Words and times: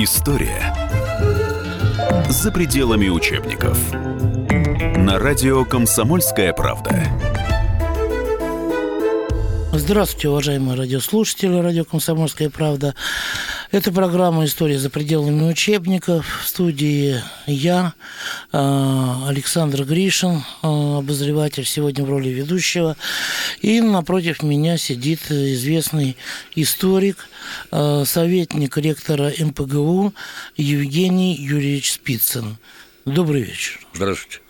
История 0.00 0.72
за 2.28 2.52
пределами 2.52 3.08
учебников. 3.08 3.76
На 4.96 5.18
радио 5.18 5.64
«Комсомольская 5.64 6.52
правда». 6.52 7.02
Здравствуйте, 9.72 10.28
уважаемые 10.28 10.78
радиослушатели 10.78 11.58
радио 11.58 11.84
«Комсомольская 11.84 12.48
правда». 12.48 12.94
Это 13.72 13.90
программа 13.90 14.44
«История 14.44 14.78
за 14.78 14.88
пределами 14.88 15.50
учебников». 15.50 16.44
В 16.44 16.46
студии 16.46 17.20
я, 17.46 17.92
Александр 18.50 19.84
Гришин, 19.84 20.42
а, 20.62 20.98
обозреватель 20.98 21.64
сегодня 21.64 22.04
в 22.04 22.10
роли 22.10 22.30
ведущего. 22.30 22.96
И 23.60 23.80
напротив 23.80 24.42
меня 24.42 24.78
сидит 24.78 25.30
известный 25.30 26.16
историк, 26.54 27.28
а, 27.70 28.04
советник 28.04 28.76
ректора 28.78 29.32
МПГУ 29.38 30.14
Евгений 30.56 31.36
Юрьевич 31.36 31.92
Спицын. 31.92 32.56
Добрый 33.04 33.42
вечер. 33.42 33.80
Здравствуйте. 33.92 34.40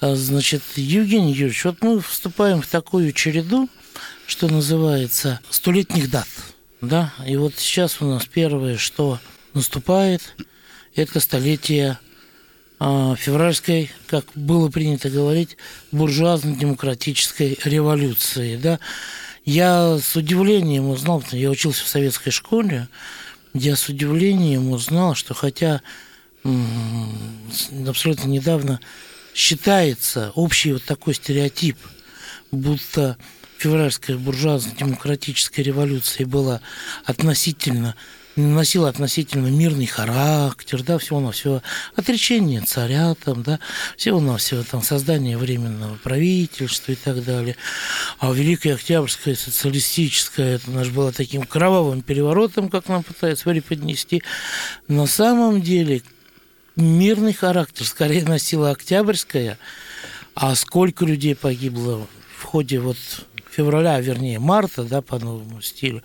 Значит, 0.00 0.62
Евгений 0.76 1.32
Юрьевич, 1.32 1.64
вот 1.64 1.82
мы 1.82 2.00
вступаем 2.00 2.60
в 2.60 2.66
такую 2.66 3.12
череду, 3.12 3.68
что 4.26 4.48
называется, 4.48 5.40
столетних 5.50 6.10
дат– 6.10 6.28
да, 6.88 7.14
и 7.26 7.36
вот 7.36 7.54
сейчас 7.56 8.02
у 8.02 8.04
нас 8.04 8.26
первое, 8.26 8.76
что 8.76 9.18
наступает, 9.54 10.36
это 10.94 11.18
столетие 11.18 11.98
февральской, 13.16 13.90
как 14.06 14.26
было 14.34 14.68
принято 14.68 15.10
говорить, 15.10 15.56
буржуазно-демократической 15.92 17.58
революции, 17.64 18.56
да. 18.56 18.78
Я 19.44 19.98
с 19.98 20.16
удивлением 20.16 20.88
узнал, 20.88 21.22
я 21.32 21.50
учился 21.50 21.84
в 21.84 21.88
советской 21.88 22.30
школе, 22.30 22.88
я 23.52 23.76
с 23.76 23.88
удивлением 23.88 24.70
узнал, 24.70 25.14
что 25.14 25.34
хотя 25.34 25.82
абсолютно 27.86 28.28
недавно 28.28 28.80
считается 29.34 30.32
общий 30.34 30.72
вот 30.72 30.84
такой 30.84 31.14
стереотип, 31.14 31.76
будто 32.50 33.16
февральская 33.58 34.16
буржуазно-демократическая 34.16 35.62
революция 35.62 36.26
была 36.26 36.60
относительно 37.04 37.96
носила 38.36 38.88
относительно 38.88 39.48
мирный 39.48 39.86
характер, 39.86 40.82
да, 40.82 40.98
всего 40.98 41.20
на 41.20 41.32
все 41.32 41.62
отречение 41.94 42.60
царя, 42.60 43.14
там, 43.14 43.42
да, 43.42 43.60
всего 43.96 44.20
на 44.20 44.36
все 44.36 44.62
там 44.64 44.82
создание 44.82 45.38
временного 45.38 45.96
правительства 45.96 46.92
и 46.92 46.96
так 46.96 47.24
далее. 47.24 47.56
А 48.18 48.32
Великая 48.32 48.74
Октябрьская 48.74 49.34
социалистическая, 49.34 50.56
это 50.56 50.70
наш 50.70 50.88
было 50.88 51.12
таким 51.12 51.44
кровавым 51.44 52.02
переворотом, 52.02 52.68
как 52.68 52.88
нам 52.88 53.02
пытаются 53.02 53.44
преподнести. 53.44 54.22
На 54.88 55.06
самом 55.06 55.62
деле 55.62 56.02
мирный 56.76 57.32
характер 57.32 57.86
скорее 57.86 58.24
носила 58.24 58.70
Октябрьская, 58.70 59.58
а 60.34 60.54
сколько 60.56 61.04
людей 61.04 61.36
погибло 61.36 62.06
в 62.38 62.42
ходе 62.42 62.80
вот 62.80 62.96
февраля, 63.50 64.00
вернее 64.00 64.40
марта, 64.40 64.82
да, 64.82 65.00
по 65.00 65.18
новому 65.18 65.62
стилю, 65.62 66.02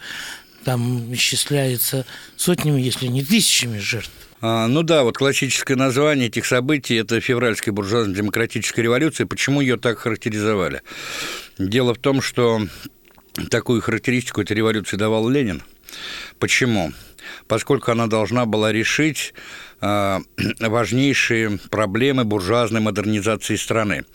там 0.63 1.13
исчисляется 1.13 2.05
сотнями, 2.35 2.81
если 2.81 3.07
не 3.07 3.23
тысячами 3.23 3.79
жертв. 3.79 4.11
А, 4.41 4.67
ну 4.67 4.83
да, 4.83 5.03
вот 5.03 5.17
классическое 5.17 5.75
название 5.75 6.27
этих 6.27 6.45
событий– 6.45 6.95
это 6.95 7.19
февральская 7.19 7.73
буржуазно-демократическая 7.73 8.81
революция. 8.81 9.27
Почему 9.27 9.59
ее 9.59 9.77
так 9.77 9.99
характеризовали? 9.99 10.81
Дело 11.57 11.93
в 11.93 11.97
том, 11.97 12.21
что 12.21 12.61
такую 13.49 13.81
характеристику 13.81 14.41
этой 14.41 14.53
революции 14.53 14.95
давал 14.95 15.27
Ленин. 15.27 15.61
Почему? 16.39 16.93
Поскольку 17.47 17.91
она 17.91 18.07
должна 18.07 18.45
была 18.45 18.71
решить 18.71 19.33
важнейшие 20.59 21.59
проблемы 21.69 22.25
буржуазной 22.25 22.81
модернизации 22.81 23.55
страны. 23.55 24.05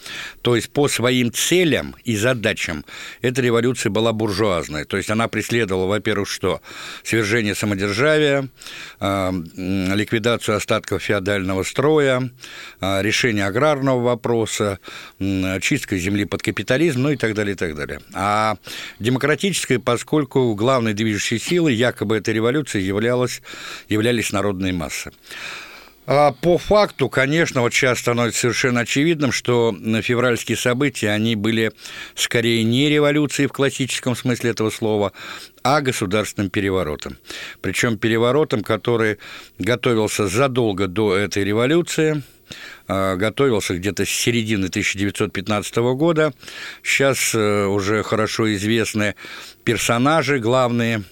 То 0.43 0.57
есть 0.57 0.71
по 0.71 0.89
своим 0.89 1.33
целям 1.33 1.97
и 2.05 2.17
задачам 2.17 2.85
эта 3.23 3.41
революция 3.43 3.91
была 3.91 4.13
буржуазной. 4.13 4.85
То 4.85 4.97
есть 4.97 5.11
она 5.11 5.29
преследовала, 5.29 5.87
во-первых, 5.87 6.29
что? 6.29 6.61
Свержение 7.03 7.55
самодержавия, 7.55 8.49
э, 9.01 9.31
ликвидацию 9.57 10.57
остатков 10.57 11.03
феодального 11.03 11.63
строя, 11.63 12.31
э, 12.81 13.03
решение 13.03 13.47
аграрного 13.47 14.01
вопроса, 14.03 14.79
чистка 15.19 15.97
земли 15.97 16.25
под 16.25 16.43
капитализм, 16.43 17.03
ну 17.03 17.11
и 17.11 17.17
так 17.17 17.35
далее, 17.35 17.55
и 17.55 17.57
так 17.57 17.75
далее. 17.75 18.01
А 18.13 18.57
демократическая, 18.99 19.79
поскольку 19.79 20.55
главной 20.55 20.95
движущей 20.95 21.39
силой 21.39 21.75
якобы 21.75 22.17
этой 22.17 22.35
революции 22.35 22.81
являлась, 22.81 23.41
являлись 23.89 24.33
народные 24.33 24.73
массы. 24.73 25.13
А 26.07 26.33
по 26.33 26.59
факту, 26.59 27.09
конечно, 27.09 27.63
вот 27.63 27.73
сейчас 27.73 28.01
становится 28.01 28.41
совершенно 28.41 28.81
очевидным, 28.81 29.33
что 29.33 29.75
февральские 30.03 30.59
события, 30.59 31.11
они 31.11 31.35
были 31.35 31.73
скорее 32.15 32.63
не 32.63 32.91
революцией 32.91 33.49
в 33.49 33.53
классическом 33.53 34.15
смысле 34.15 34.51
этого 34.51 34.69
слова, 34.69 35.13
а 35.63 35.81
государственным 35.81 36.51
переворотом. 36.51 37.17
Причем 37.63 37.97
переворотом, 37.97 38.63
который 38.63 39.19
готовился 39.59 40.27
задолго 40.27 40.89
до 40.89 41.17
этой 41.17 41.43
революции, 41.43 42.23
готовился 42.87 43.75
где-то 43.75 44.05
с 44.05 44.11
середины 44.11 44.67
1915 44.67 45.77
года. 45.97 46.33
Сейчас 46.83 47.35
э, 47.35 47.67
уже 47.67 48.03
хорошо 48.03 48.53
известны 48.55 49.15
персонажи 49.65 50.39
главные 50.39 51.03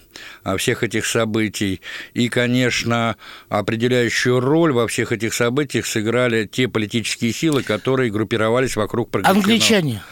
а, 0.45 0.57
всех 0.57 0.83
этих 0.83 1.07
событий. 1.07 1.81
И, 2.15 2.29
конечно, 2.29 3.17
определяющую 3.49 4.41
роль 4.41 4.73
во 4.73 4.87
всех 4.87 5.13
этих 5.13 5.35
событиях 5.35 5.87
сыграли 5.87 6.47
те 6.47 6.69
политические 6.69 7.33
силы, 7.33 7.63
которые 7.63 8.11
группировались 8.11 8.77
вокруг 8.77 9.11
прогрессивного... 9.11 9.45
Англичане. 9.45 10.03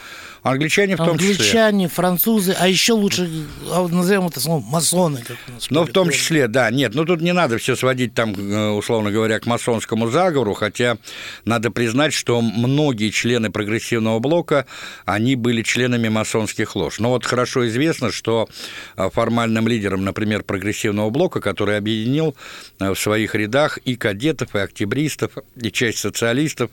Англичане 0.43 0.95
в 0.95 0.99
том 0.99 1.11
Англичане, 1.11 1.35
числе. 1.35 1.61
Англичане, 1.61 1.89
французы, 1.89 2.57
а 2.59 2.67
еще 2.67 2.95
лучше 2.95 3.29
а, 3.71 3.87
назовем 3.87 4.27
это 4.27 4.41
словом 4.41 4.65
масоны. 4.65 5.23
Как 5.27 5.37
нас 5.49 5.71
ну, 5.71 5.85
в 5.85 5.91
том 5.91 6.11
числе, 6.11 6.49
да. 6.49 6.71
Нет, 6.71 6.95
ну 6.95 7.05
тут 7.05 7.21
не 7.21 7.33
надо 7.33 7.59
все 7.59 7.77
сводить 7.77 8.15
там, 8.15 8.33
э, 8.33 8.71
условно 8.71 9.11
говоря, 9.11 9.39
к 9.39 9.47
масонскому 9.47 10.09
заговору, 10.09 10.55
хотя 10.55 10.97
надо 11.45 11.71
признать, 11.71 12.15
что 12.15 12.41
многие 12.41 13.11
члены 13.11 13.51
прогрессивного 13.51 14.19
блока, 14.19 14.67
они 15.05 15.37
были 15.37 15.63
членами 15.63 16.09
масонских 16.09 16.75
лож. 16.75 17.01
Но 17.01 17.11
вот 17.11 17.27
хорошо 17.27 17.69
известно, 17.69 18.11
что 18.11 18.49
э, 18.97 19.11
формальным 19.13 19.69
лидером, 19.69 20.05
например, 20.05 20.43
прогрессивного 20.43 21.11
блока, 21.11 21.41
который 21.41 21.77
объединил 21.77 22.35
э, 22.79 22.91
в 22.93 22.99
своих 22.99 23.35
рядах 23.35 23.77
и 23.79 23.95
кадетов, 23.95 24.55
и 24.55 24.59
октябристов, 24.59 25.33
и 25.57 25.71
часть 25.71 25.99
социалистов, 25.99 26.71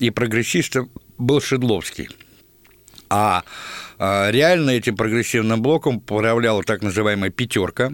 и 0.00 0.10
прогрессистов, 0.10 0.88
был 1.16 1.40
Шедловский. 1.40 2.08
А 3.16 3.44
а, 3.96 4.30
реально 4.32 4.70
этим 4.70 4.96
прогрессивным 4.96 5.62
блоком 5.62 5.98
управляла 5.98 6.64
так 6.64 6.82
называемая 6.82 7.30
«пятерка», 7.30 7.92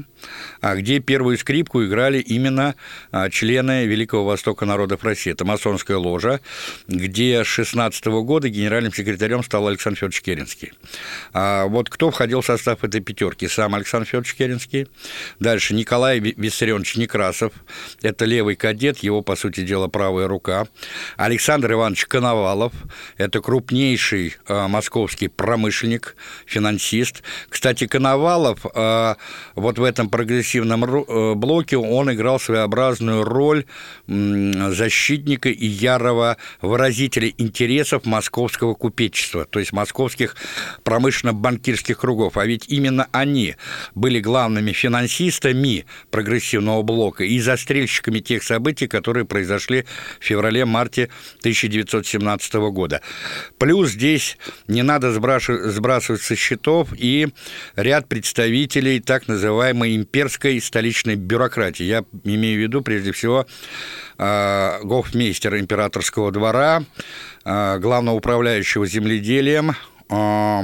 где 0.62 1.00
первую 1.00 1.38
скрипку 1.38 1.84
играли 1.84 2.18
именно 2.18 2.74
а, 3.12 3.30
члены 3.30 3.86
Великого 3.86 4.24
Востока 4.24 4.66
народов 4.66 5.04
России. 5.04 5.32
Это 5.32 5.44
масонская 5.44 5.96
ложа, 5.96 6.40
где 6.86 7.42
с 7.44 7.46
16 7.46 8.04
года 8.06 8.48
генеральным 8.48 8.92
секретарем 8.92 9.42
стал 9.42 9.68
Александр 9.68 9.98
Федорович 9.98 10.22
Керенский. 10.22 10.72
Вот 11.32 11.88
кто 11.88 12.10
входил 12.10 12.40
в 12.40 12.46
состав 12.46 12.84
этой 12.84 13.00
пятерки? 13.00 13.48
Сам 13.48 13.74
Александр 13.74 14.06
Федорович 14.06 14.34
Керенский, 14.34 14.88
дальше 15.38 15.74
Николай 15.74 16.20
Виссарионович 16.20 16.96
Некрасов, 16.96 17.52
это 18.02 18.24
левый 18.24 18.56
кадет, 18.56 18.98
его, 18.98 19.22
по 19.22 19.36
сути 19.36 19.62
дела, 19.62 19.88
правая 19.88 20.28
рука, 20.28 20.66
Александр 21.16 21.72
Иванович 21.72 22.06
Коновалов, 22.06 22.72
это 23.16 23.40
крупнейший 23.40 24.36
московский 24.48 25.28
промышленник, 25.28 26.16
финансист. 26.46 27.22
Кстати, 27.48 27.86
Коновалов 27.86 28.64
вот 28.64 29.78
в 29.78 29.82
этом 29.82 30.09
прогрессивном 30.10 30.84
э, 30.84 31.34
блоке 31.34 31.76
он 31.76 32.12
играл 32.12 32.38
своеобразную 32.40 33.24
роль 33.24 33.64
защитника 34.06 35.48
и 35.48 35.66
ярого 35.66 36.36
выразителя 36.60 37.32
интересов 37.38 38.04
московского 38.04 38.74
купечества, 38.74 39.44
то 39.44 39.58
есть 39.58 39.72
московских 39.72 40.36
промышленно-банкирских 40.84 41.98
кругов. 41.98 42.36
А 42.36 42.46
ведь 42.46 42.64
именно 42.68 43.08
они 43.12 43.56
были 43.94 44.20
главными 44.20 44.72
финансистами 44.72 45.86
прогрессивного 46.10 46.82
блока 46.82 47.24
и 47.24 47.38
застрельщиками 47.40 48.20
тех 48.20 48.42
событий, 48.42 48.86
которые 48.86 49.24
произошли 49.24 49.84
в 50.18 50.24
феврале-марте 50.24 51.08
1917 51.40 52.54
года. 52.54 53.00
Плюс 53.58 53.90
здесь 53.90 54.36
не 54.66 54.82
надо 54.82 55.12
сбрасывать 55.12 56.22
со 56.22 56.36
счетов 56.36 56.88
и 56.96 57.28
ряд 57.76 58.08
представителей 58.08 59.00
так 59.00 59.28
называемой 59.28 59.99
имперской 60.00 60.60
столичной 60.60 61.16
бюрократии. 61.16 61.84
Я 61.84 62.04
имею 62.24 62.58
в 62.58 62.62
виду, 62.62 62.82
прежде 62.82 63.12
всего, 63.12 63.46
э, 64.18 64.78
гофмейстера 64.82 65.60
императорского 65.60 66.32
двора, 66.32 66.84
э, 67.44 67.78
главного 67.78 68.16
управляющего 68.16 68.86
земледелием, 68.86 69.72
э, 70.10 70.62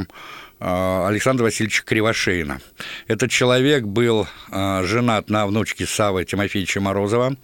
Александра 0.58 1.44
Васильевича 1.44 1.84
Кривошеина. 1.84 2.62
Этот 3.08 3.30
человек 3.30 3.84
был 3.84 4.26
женат 4.50 5.28
на 5.28 5.46
внучке 5.46 5.84
Савы 5.84 6.24
Тимофеевича 6.24 6.80
Морозова 6.80 7.36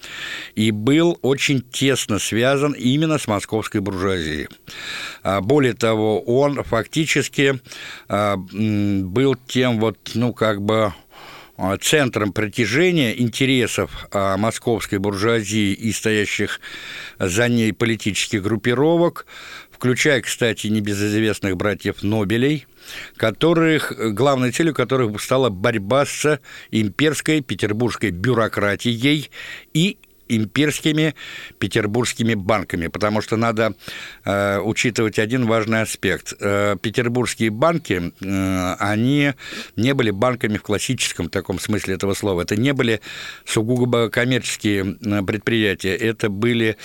и 0.55 0.71
был 0.71 1.19
очень 1.21 1.61
тесно 1.61 2.19
связан 2.19 2.73
именно 2.73 3.19
с 3.19 3.27
московской 3.27 3.83
буржуазией. 3.83 4.49
Более 5.43 5.75
того, 5.75 6.23
он 6.23 6.65
фактически 6.65 7.61
был 8.09 9.37
тем 9.47 9.79
вот, 9.79 9.99
ну, 10.15 10.33
как 10.33 10.63
бы 10.63 10.75
а, 10.85 10.93
центром 11.81 12.33
притяжения 12.33 13.19
интересов 13.19 14.07
а, 14.11 14.37
московской 14.37 14.99
буржуазии 14.99 15.73
и 15.73 15.93
стоящих 15.93 16.61
за 17.19 17.49
ней 17.49 17.73
политических 17.73 18.43
группировок, 18.43 19.27
включая, 19.71 20.23
кстати, 20.23 20.69
небезызвестных 20.69 21.57
братьев 21.57 22.03
Нобелей, 22.03 22.67
которых, 23.17 23.93
главной 24.15 24.51
целью 24.51 24.75
которых 24.75 25.21
стала 25.21 25.51
борьба 25.51 26.07
с 26.07 26.41
имперской 26.71 27.41
петербургской 27.41 28.11
бюрократией 28.11 29.31
и 29.75 29.99
имперскими 30.37 31.15
петербургскими 31.59 32.35
банками, 32.35 32.89
потому 32.89 33.21
что 33.21 33.37
надо 33.37 33.75
э, 34.25 34.59
учитывать 34.59 35.19
один 35.19 35.47
важный 35.47 35.83
аспект. 35.83 36.35
Э, 36.41 36.77
петербургские 36.81 37.51
банки, 37.51 38.13
э, 38.21 38.75
они 38.79 39.35
не 39.77 39.95
были 39.95 40.11
банками 40.11 40.57
в 40.57 40.63
классическом 40.63 41.29
таком 41.29 41.59
смысле 41.59 41.95
этого 41.95 42.15
слова. 42.15 42.43
Это 42.43 42.57
не 42.57 42.73
были 42.73 43.01
сугубо 43.45 44.09
коммерческие 44.09 44.97
э, 45.01 45.23
предприятия, 45.23 45.95
это 45.95 46.29
были 46.29 46.77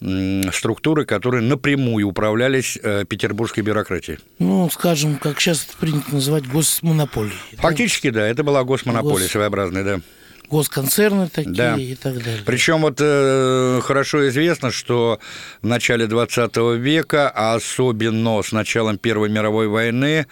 э, 0.00 0.50
структуры, 0.52 1.04
которые 1.04 1.42
напрямую 1.42 2.08
управлялись 2.08 2.78
э, 2.82 3.04
петербургской 3.04 3.62
бюрократией. 3.62 4.18
Ну, 4.38 4.68
скажем, 4.70 5.16
как 5.16 5.40
сейчас 5.40 5.66
это 5.66 5.76
принято 5.78 6.14
называть, 6.14 6.46
госмонополией. 6.46 7.36
Фактически, 7.56 8.10
да, 8.10 8.20
да 8.20 8.28
это 8.28 8.42
была 8.44 8.64
госмонополия 8.64 9.24
Гос... 9.24 9.32
своеобразная, 9.32 9.84
да 9.84 10.00
госконцерны 10.48 11.28
такие 11.28 11.54
да. 11.54 11.76
и 11.76 11.94
так 11.94 12.22
далее. 12.22 12.42
Причем 12.44 12.82
вот 12.82 12.98
э, 13.00 13.80
хорошо 13.82 14.28
известно, 14.28 14.70
что 14.70 15.18
в 15.62 15.66
начале 15.66 16.06
20 16.06 16.56
века, 16.78 17.30
а 17.34 17.54
особенно 17.54 18.42
с 18.42 18.52
началом 18.52 18.98
Первой 18.98 19.28
мировой 19.28 19.68
войны, 19.68 20.26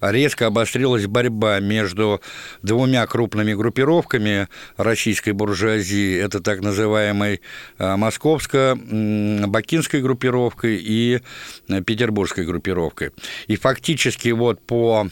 резко 0.00 0.46
обострилась 0.46 1.06
борьба 1.06 1.60
между 1.60 2.20
двумя 2.62 3.06
крупными 3.06 3.54
группировками 3.54 4.48
российской 4.76 5.32
буржуазии, 5.32 6.18
это 6.18 6.40
так 6.40 6.60
называемой 6.60 7.40
э, 7.78 7.96
московско-бакинской 7.96 10.00
группировкой 10.00 10.76
и 10.76 11.20
э, 11.68 11.82
петербургской 11.82 12.44
группировкой. 12.44 13.12
И 13.46 13.56
фактически 13.56 14.30
вот 14.30 14.60
по 14.60 15.08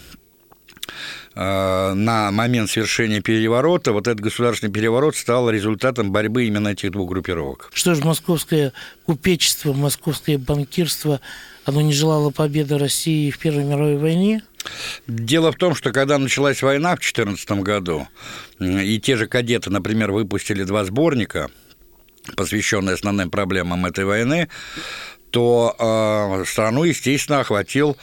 на 1.37 2.31
момент 2.31 2.71
совершения 2.71 3.21
переворота, 3.21 3.93
вот 3.93 4.09
этот 4.09 4.21
государственный 4.21 4.73
переворот 4.73 5.17
стал 5.17 5.51
результатом 5.51 6.11
борьбы 6.11 6.47
именно 6.47 6.69
этих 6.69 6.93
двух 6.93 7.11
группировок. 7.11 7.71
Что 7.75 7.95
же, 7.95 8.03
московское 8.03 8.73
купечество, 9.05 9.75
московское 9.75 10.39
банкирство, 10.39 11.21
оно 11.67 11.83
не 11.83 11.93
желало 11.93 12.31
победы 12.31 12.79
России 12.79 13.31
в 13.31 13.39
Первой 13.39 13.65
мировой 13.65 13.99
войне? 13.99 14.43
Дело 15.07 15.53
в 15.53 15.57
том, 15.57 15.75
что 15.75 15.93
когда 15.93 16.19
началась 16.19 16.63
война 16.63 16.97
в 16.97 17.01
2014 17.01 17.51
году, 17.63 18.09
и 18.59 18.99
те 18.99 19.17
же 19.17 19.27
кадеты, 19.27 19.71
например, 19.71 20.13
выпустили 20.13 20.65
два 20.65 20.85
сборника, 20.85 21.51
посвященные 22.35 22.95
основным 22.95 23.31
проблемам 23.31 23.87
этой 23.87 24.05
войны, 24.05 24.49
то 25.31 25.77
э, 25.79 26.45
страну, 26.47 26.85
естественно, 26.85 27.41
охватил 27.41 27.97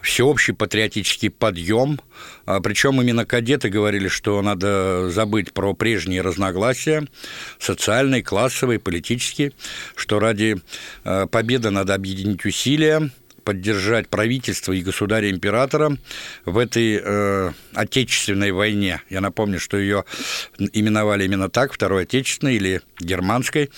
всеобщий 0.00 0.54
патриотический 0.54 1.30
подъем. 1.30 2.00
А, 2.46 2.60
Причем 2.60 3.00
именно 3.00 3.24
кадеты 3.24 3.68
говорили, 3.68 4.08
что 4.08 4.40
надо 4.42 5.10
забыть 5.10 5.52
про 5.52 5.74
прежние 5.74 6.22
разногласия, 6.22 7.06
социальные, 7.58 8.22
классовые, 8.22 8.78
политические, 8.78 9.52
что 9.96 10.18
ради 10.18 10.56
а, 11.04 11.26
победы 11.26 11.70
надо 11.70 11.94
объединить 11.94 12.44
усилия, 12.44 13.10
поддержать 13.48 14.08
правительство 14.08 14.74
и 14.74 14.82
государя-императора 14.82 15.96
в 16.44 16.58
этой 16.58 17.00
э, 17.02 17.52
Отечественной 17.72 18.52
войне. 18.52 19.00
Я 19.08 19.22
напомню, 19.22 19.58
что 19.58 19.78
ее 19.78 20.04
именовали 20.58 21.24
именно 21.24 21.48
так, 21.48 21.72
Второй 21.72 22.02
Отечественной 22.02 22.56
или 22.56 22.82
Германской. 23.00 23.70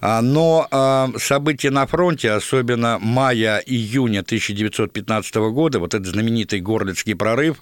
А, 0.00 0.22
но 0.22 0.66
э, 0.70 1.18
события 1.18 1.68
на 1.68 1.86
фронте, 1.86 2.30
особенно 2.30 2.98
мая-июня 3.02 4.20
1915 4.20 5.34
года, 5.34 5.78
вот 5.78 5.92
этот 5.92 6.06
знаменитый 6.06 6.60
Горлицкий 6.60 7.14
прорыв, 7.14 7.58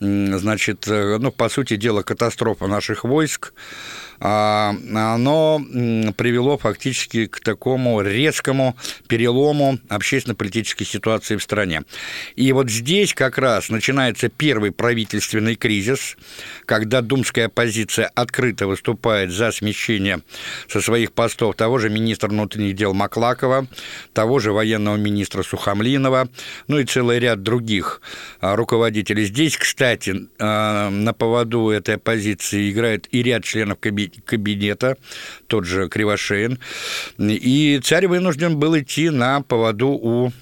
значит, 0.00 0.86
э, 0.86 1.16
ну, 1.18 1.32
по 1.32 1.48
сути 1.48 1.76
дела, 1.76 2.02
катастрофа 2.02 2.66
наших 2.66 3.04
войск, 3.04 3.54
оно 4.20 5.60
привело 6.16 6.58
фактически 6.58 7.26
к 7.26 7.40
такому 7.40 8.00
резкому 8.00 8.76
перелому 9.08 9.78
общественно-политической 9.88 10.84
ситуации 10.84 11.36
в 11.36 11.42
стране. 11.42 11.82
И 12.36 12.52
вот 12.52 12.70
здесь 12.70 13.14
как 13.14 13.38
раз 13.38 13.68
начинается 13.68 14.28
первый 14.28 14.72
правительственный 14.72 15.56
кризис, 15.56 16.16
когда 16.66 17.00
думская 17.00 17.46
оппозиция 17.46 18.10
открыто 18.14 18.66
выступает 18.66 19.30
за 19.30 19.50
смещение 19.52 20.20
со 20.68 20.80
своих 20.80 21.12
постов 21.12 21.56
того 21.56 21.78
же 21.78 21.90
министра 21.90 22.28
внутренних 22.28 22.74
дел 22.74 22.94
Маклакова, 22.94 23.66
того 24.12 24.38
же 24.38 24.52
военного 24.52 24.96
министра 24.96 25.42
Сухомлинова, 25.42 26.28
ну 26.68 26.78
и 26.78 26.84
целый 26.84 27.18
ряд 27.18 27.42
других 27.42 28.00
а, 28.40 28.56
руководителей. 28.56 29.24
Здесь, 29.24 29.56
кстати, 29.56 30.28
а, 30.38 30.90
на 30.90 31.12
поводу 31.12 31.70
этой 31.70 31.96
оппозиции 31.96 32.70
играет 32.70 33.08
и 33.10 33.22
ряд 33.22 33.44
членов 33.44 33.78
кабинета, 33.80 34.03
тот 35.46 35.64
же 35.64 35.88
Кривошеин, 35.88 36.58
и 37.18 37.80
царь 37.82 38.06
вынужден 38.06 38.58
был 38.58 38.78
идти 38.78 39.10
на 39.10 39.40
поводу 39.42 39.88
у 39.88 40.32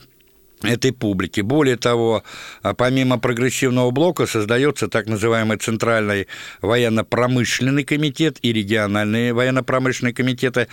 этой 0.62 0.93
публики. 0.93 1.41
Более 1.41 1.76
того, 1.76 2.23
а 2.62 2.75
помимо 2.75 3.19
прогрессивного 3.19 3.91
блока 3.91 4.26
создается 4.26 4.88
так 4.88 5.06
называемый 5.06 5.59
Центральный 5.59 6.29
военно-промышленный 6.61 7.85
комитет 7.85 8.38
и 8.43 8.53
региональные 8.53 9.32
военно-промышленные 9.32 10.14
комитеты, 10.14 10.69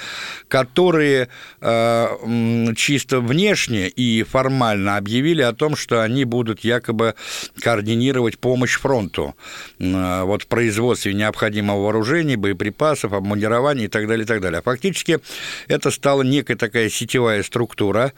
которые 0.47 1.29
э, 1.61 2.73
чисто 2.75 3.19
внешне 3.19 3.87
и 3.87 4.23
формально 4.23 4.97
объявили 4.97 5.41
о 5.41 5.53
том, 5.53 5.75
что 5.75 6.01
они 6.01 6.25
будут 6.25 6.61
якобы 6.61 7.15
координировать 7.61 8.37
помощь 8.37 8.77
фронту 8.77 9.35
э, 9.79 10.23
вот 10.23 10.43
в 10.43 10.47
производстве 10.47 11.13
необходимого 11.13 11.83
вооружения, 11.83 12.37
боеприпасов, 12.37 13.13
обмундирования 13.13 13.85
и 13.85 13.87
так 13.89 14.07
далее, 14.07 14.23
и 14.23 14.27
так 14.27 14.41
далее. 14.41 14.59
А 14.59 14.61
фактически 14.61 15.19
это 15.67 15.91
стала 15.91 16.21
некая 16.21 16.55
такая 16.55 16.89
сетевая 16.89 17.43
структура, 17.43 18.13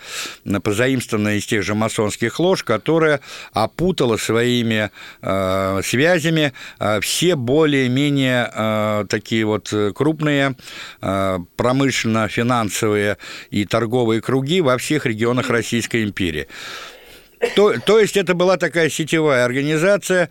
позаимствованная 0.63 1.35
из 1.35 1.45
тех 1.45 1.60
тех 1.61 1.65
же 1.65 1.75
масонских 1.75 2.39
лож, 2.39 2.63
которая 2.63 3.19
опутала 3.53 4.17
своими 4.17 4.89
э, 5.21 5.81
связями 5.83 6.53
э, 6.79 6.99
все 7.01 7.35
более-менее 7.35 8.51
э, 8.53 9.05
такие 9.07 9.45
вот 9.45 9.73
крупные 9.95 10.55
э, 11.01 11.39
промышленно-финансовые 11.55 13.17
и 13.51 13.65
торговые 13.65 14.21
круги 14.21 14.61
во 14.61 14.77
всех 14.77 15.05
регионах 15.05 15.49
Российской 15.49 16.03
империи. 16.03 16.47
То, 17.55 17.73
то 17.79 17.99
есть 17.99 18.17
это 18.17 18.35
была 18.35 18.57
такая 18.57 18.89
сетевая 18.89 19.45
организация, 19.45 20.29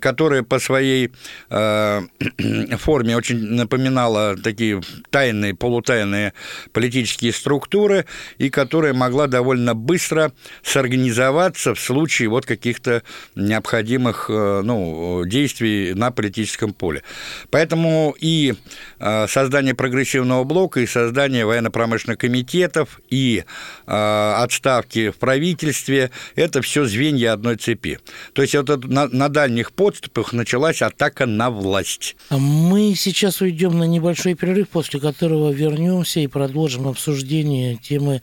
которая 0.00 0.42
по 0.42 0.58
своей 0.58 1.10
э, 1.48 2.02
форме 2.78 3.16
очень 3.16 3.38
напоминала 3.38 4.36
такие 4.36 4.82
тайные, 5.10 5.54
полутайные 5.54 6.34
политические 6.72 7.32
структуры, 7.32 8.04
и 8.36 8.50
которая 8.50 8.92
могла 8.92 9.28
довольно 9.28 9.74
быстро 9.74 10.32
сорганизоваться 10.62 11.74
в 11.74 11.80
случае 11.80 12.28
вот 12.28 12.44
каких-то 12.44 13.02
необходимых 13.34 14.26
э, 14.28 14.60
ну, 14.62 15.24
действий 15.24 15.94
на 15.94 16.10
политическом 16.10 16.74
поле. 16.74 17.02
Поэтому 17.50 18.14
и 18.20 18.54
э, 18.98 19.26
создание 19.26 19.74
прогрессивного 19.74 20.44
блока, 20.44 20.80
и 20.80 20.86
создание 20.86 21.46
военно-промышленных 21.46 22.18
комитетов, 22.18 23.00
и 23.08 23.44
э, 23.86 24.34
отставки 24.36 25.10
в 25.10 25.16
правительстве– 25.16 26.10
это 26.42 26.60
все 26.60 26.84
звенья 26.84 27.32
одной 27.32 27.56
цепи. 27.56 27.98
То 28.32 28.42
есть 28.42 28.54
вот 28.54 28.84
на, 28.84 29.06
на 29.08 29.28
дальних 29.28 29.72
подступах 29.72 30.32
началась 30.32 30.82
атака 30.82 31.26
на 31.26 31.50
власть. 31.50 32.16
А 32.30 32.38
мы 32.38 32.94
сейчас 32.96 33.40
уйдем 33.40 33.78
на 33.78 33.84
небольшой 33.84 34.34
перерыв, 34.34 34.68
после 34.68 35.00
которого 35.00 35.52
вернемся 35.52 36.20
и 36.20 36.26
продолжим 36.26 36.88
обсуждение 36.88 37.76
темы 37.76 38.22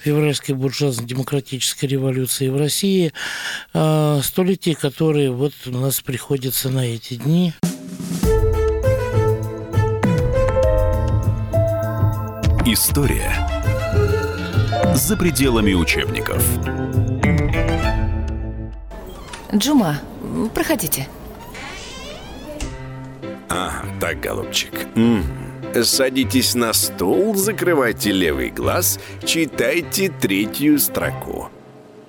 февральской 0.00 0.54
буржуазно-демократической 0.54 1.86
революции 1.86 2.48
в 2.48 2.56
России, 2.56 3.12
а, 3.72 4.20
столетий, 4.22 4.74
которые 4.74 5.30
вот 5.30 5.54
у 5.66 5.70
нас 5.70 6.00
приходятся 6.00 6.68
на 6.68 6.86
эти 6.86 7.14
дни. 7.14 7.54
История 12.66 13.32
за 14.94 15.16
пределами 15.16 15.74
учебников. 15.74 16.42
Джума, 19.56 20.00
проходите. 20.54 21.08
Ага, 23.48 23.84
так, 24.00 24.20
голубчик. 24.20 24.72
Мгм. 24.94 25.24
Садитесь 25.82 26.54
на 26.54 26.72
стул, 26.72 27.34
закрывайте 27.34 28.10
левый 28.10 28.50
глаз, 28.50 28.98
читайте 29.24 30.08
третью 30.08 30.78
строку. 30.78 31.50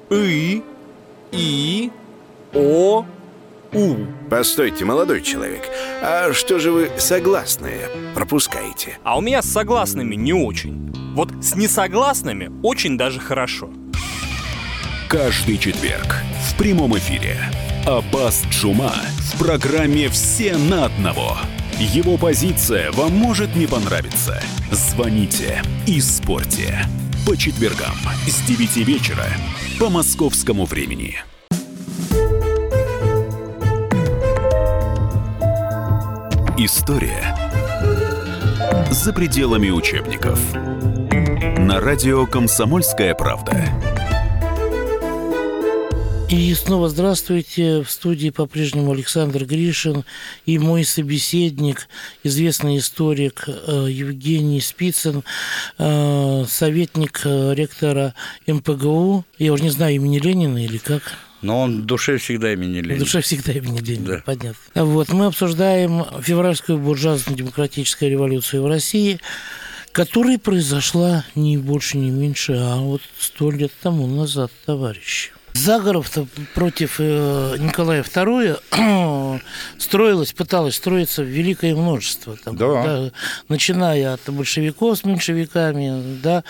И, 0.09 0.63
И, 1.31 1.91
О, 2.53 3.05
У. 3.73 3.95
Постойте, 4.29 4.85
молодой 4.85 5.21
человек, 5.21 5.63
а 6.01 6.31
что 6.31 6.59
же 6.59 6.71
вы 6.71 6.89
согласные 6.97 7.89
пропускаете? 8.15 8.97
А 9.03 9.17
у 9.17 9.21
меня 9.21 9.41
с 9.41 9.45
согласными 9.51 10.15
не 10.15 10.31
очень. 10.31 10.93
Вот 11.13 11.29
с 11.41 11.55
несогласными 11.55 12.49
очень 12.63 12.97
даже 12.97 13.19
хорошо. 13.19 13.69
Каждый 15.07 15.57
четверг 15.57 16.17
в 16.49 16.57
прямом 16.57 16.97
эфире 16.97 17.39
Аббас 17.85 18.43
Джума 18.49 18.93
в 19.19 19.39
программе 19.39 20.09
«Все 20.09 20.57
на 20.57 20.83
одного». 20.83 21.37
Его 21.79 22.17
позиция 22.17 22.91
вам 22.91 23.13
может 23.13 23.55
не 23.55 23.67
понравиться. 23.67 24.37
Звоните 24.69 25.61
и 25.85 26.01
спорьте. 26.01 26.79
По 27.25 27.37
четвергам 27.37 27.95
с 28.27 28.41
9 28.47 28.85
вечера 28.85 29.23
по 29.79 29.89
московскому 29.89 30.65
времени. 30.65 31.15
История 36.57 37.33
за 38.91 39.13
пределами 39.13 39.69
учебников. 39.69 40.37
На 40.53 41.79
радио 41.79 42.25
«Комсомольская 42.25 43.15
правда». 43.15 43.87
И 46.29 46.53
снова 46.55 46.89
здравствуйте. 46.89 47.81
В 47.84 47.89
студии 47.89 48.31
по-прежнему 48.31 48.91
Александр 48.91 49.46
Гришин 49.46 50.03
и 50.46 50.60
мой 50.60 50.84
собеседник, 50.84 51.88
известный 52.24 52.79
историк 52.79 53.46
э, 53.48 53.88
Евгений 53.89 54.60
Спицын, 54.60 55.24
э, 55.77 56.46
советник 56.50 57.22
э, 57.24 57.53
ректора 57.55 58.13
МПГУ. 58.46 59.24
Я 59.39 59.53
уже 59.53 59.63
не 59.63 59.69
знаю, 59.69 59.96
имени 59.96 60.19
Ленина 60.19 60.63
или 60.63 60.77
как. 60.77 61.13
Но 61.41 61.62
он 61.62 61.84
в 61.84 61.86
душе 61.86 62.17
всегда 62.17 62.51
имени 62.51 62.81
В 62.81 62.84
Ленина. 62.84 63.00
душе 63.00 63.22
всегда 63.22 63.53
имени 63.53 63.79
Ленина, 63.79 64.07
Да. 64.17 64.24
понятно. 64.25 64.84
Вот, 64.86 65.10
мы 65.13 65.27
обсуждаем 65.27 66.05
февральскую 66.22 66.77
буржуазно-демократическую 66.77 68.12
революцию 68.12 68.63
в 68.63 68.67
России, 68.67 69.19
которая 69.93 70.38
произошла 70.39 71.24
не 71.36 71.57
больше, 71.57 71.98
не 71.98 72.10
меньше, 72.12 72.53
а 72.53 72.75
вот 72.77 73.01
сто 73.17 73.50
лет 73.50 73.72
тому 73.81 74.07
назад, 74.07 74.51
товарищи. 74.65 75.31
Заговоров-то 75.57 76.27
против 76.53 76.95
э, 76.99 77.55
Николая 77.59 78.03
II 78.03 79.41
строилось, 79.77 80.33
пыталось 80.33 80.75
строиться 80.75 81.23
великое 81.23 81.75
множество. 81.75 82.37
Там, 82.37 82.55
Да. 82.55 83.11
начиная 83.49 84.13
от 84.13 84.21
большевиков 84.27 84.97
с 84.97 85.03
меньшевиками, 85.03 86.19
да, 86.21 86.43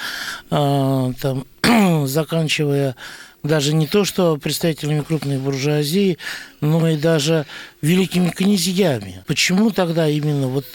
а, 0.49 1.11
там, 1.21 1.45
заканчивая 2.07 2.95
даже 3.43 3.73
не 3.73 3.87
то, 3.87 4.03
что 4.03 4.37
представителями 4.37 5.01
крупной 5.01 5.37
буржуазии, 5.37 6.17
но 6.59 6.87
и 6.89 6.97
даже 6.97 7.45
великими 7.81 8.29
князьями. 8.29 9.23
Почему 9.27 9.71
тогда 9.71 10.07
именно 10.07 10.47
вот 10.47 10.65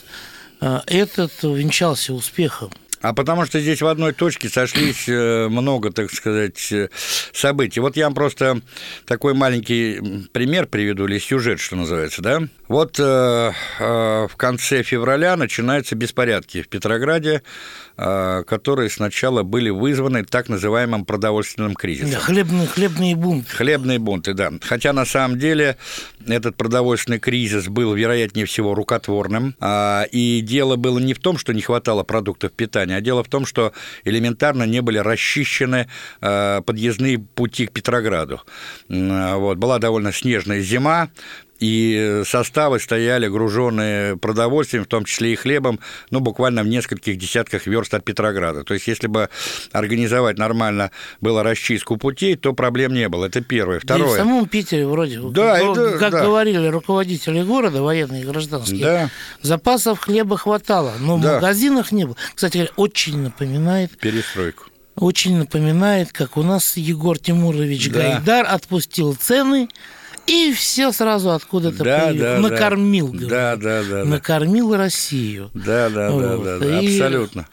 а, 0.60 0.82
этот 0.86 1.32
венчался 1.42 2.14
успехом? 2.14 2.70
А 3.02 3.12
потому 3.12 3.44
что 3.44 3.60
здесь 3.60 3.82
в 3.82 3.86
одной 3.86 4.12
точке 4.12 4.48
сошлись 4.48 5.08
э, 5.08 5.48
много, 5.48 5.90
так 5.92 6.10
сказать, 6.12 6.70
э, 6.72 6.88
событий. 7.32 7.80
Вот 7.80 7.96
я 7.96 8.04
вам 8.04 8.14
просто 8.14 8.60
такой 9.06 9.34
маленький 9.34 10.28
пример 10.32 10.66
приведу, 10.66 11.06
или 11.06 11.18
сюжет, 11.18 11.58
что 11.60 11.76
называется, 11.76 12.22
да? 12.22 12.42
Вот 12.68 12.98
э, 12.98 13.52
э, 13.80 14.26
в 14.30 14.36
конце 14.36 14.82
февраля 14.82 15.36
начинаются 15.36 15.96
беспорядки 15.96 16.62
в 16.62 16.68
Петрограде, 16.68 17.42
э, 17.96 18.44
которые 18.46 18.88
сначала 18.88 19.42
были 19.42 19.70
вызваны 19.70 20.24
так 20.24 20.48
называемым 20.48 21.04
продовольственным 21.04 21.74
кризисом. 21.74 22.12
Да, 22.12 22.20
хлебные, 22.20 22.66
хлебные 22.66 23.16
бунты. 23.16 23.50
Хлебные 23.50 23.98
бунты, 23.98 24.32
да. 24.32 24.52
Хотя 24.62 24.92
на 24.92 25.04
самом 25.04 25.38
деле 25.38 25.76
этот 26.26 26.56
продовольственный 26.56 27.18
кризис 27.18 27.68
был, 27.68 27.94
вероятнее 27.94 28.46
всего, 28.46 28.74
рукотворным. 28.74 29.54
А, 29.60 30.04
И 30.12 30.40
дело 30.40 30.76
было 30.76 30.98
не 30.98 31.14
в 31.14 31.18
том, 31.18 31.36
что 31.36 31.52
не 31.52 31.62
хватало 31.62 32.04
продуктов 32.04 32.52
питания, 32.52 32.91
а 32.92 33.00
дело 33.00 33.22
в 33.24 33.28
том, 33.28 33.46
что 33.46 33.72
элементарно 34.04 34.64
не 34.64 34.80
были 34.80 34.98
расчищены 34.98 35.88
а, 36.20 36.60
подъездные 36.62 37.18
пути 37.18 37.66
к 37.66 37.72
Петрограду. 37.72 38.40
М, 38.88 39.38
Вот. 39.38 39.58
Была 39.58 39.78
довольно 39.78 40.12
снежная 40.12 40.60
зима, 40.60 41.10
и 41.62 42.22
составы 42.26 42.80
стояли 42.80 43.28
груженные 43.28 44.16
продовольствием, 44.16 44.82
в 44.84 44.88
том 44.88 45.04
числе 45.04 45.32
и 45.32 45.36
хлебом, 45.36 45.78
ну, 46.10 46.18
буквально 46.18 46.64
в 46.64 46.66
нескольких 46.66 47.16
десятках 47.16 47.66
верст 47.68 47.94
от 47.94 48.04
Петрограда. 48.04 48.64
То 48.64 48.74
есть, 48.74 48.88
если 48.88 49.06
бы 49.06 49.28
организовать 49.70 50.38
нормально 50.38 50.90
было 51.20 51.44
расчистку 51.44 51.96
путей, 51.98 52.34
то 52.36 52.52
проблем 52.52 52.92
не 52.94 53.08
было. 53.08 53.26
Это 53.26 53.40
первое. 53.42 53.80
Да 53.84 53.94
и 53.94 53.98
в 53.98 54.02
Второе. 54.02 54.18
самом 54.18 54.46
Питере 54.48 54.86
вроде, 54.88 55.20
Да, 55.20 55.58
как, 55.58 55.76
это- 55.76 55.98
как 55.98 56.10
да. 56.12 56.22
говорили 56.24 56.66
руководители 56.66 57.42
города, 57.42 57.80
военные 57.80 58.22
и 58.22 58.26
гражданские, 58.26 58.80
Да. 58.84 59.10
запасов 59.40 60.00
хлеба 60.00 60.36
хватало, 60.36 60.94
но 60.98 61.16
в 61.16 61.20
Да. 61.20 61.34
магазинах 61.34 61.92
не 61.92 62.06
было. 62.06 62.16
Кстати, 62.34 62.70
очень 62.76 63.18
напоминает 63.18 63.96
Перестройку. 63.98 64.64
очень 64.96 65.36
напоминает, 65.38 66.10
как 66.12 66.36
у 66.36 66.42
нас 66.42 66.76
Егор 66.76 67.16
Тимурович 67.18 67.88
Да. 67.90 68.00
Гайдар 68.00 68.46
отпустил 68.48 69.14
цены, 69.14 69.68
и 70.26 70.52
все 70.52 70.92
сразу 70.92 71.30
откуда-то 71.32 71.82
Да, 71.84 72.12
да, 72.12 72.34
да. 72.36 72.38
накормил. 72.40 73.08
Да, 73.12 73.56
да, 73.56 73.82
да, 73.82 73.82
да. 73.82 74.04
накормил 74.04 74.74
Россию. 74.76 75.50
Да, 75.54 75.88
да, 75.90 76.08
да, 76.10 76.36
Вот, 76.36 76.44
да, 76.44 76.58
да, 76.58 76.80
и- 76.80 76.94
абсолютно. 76.94 77.48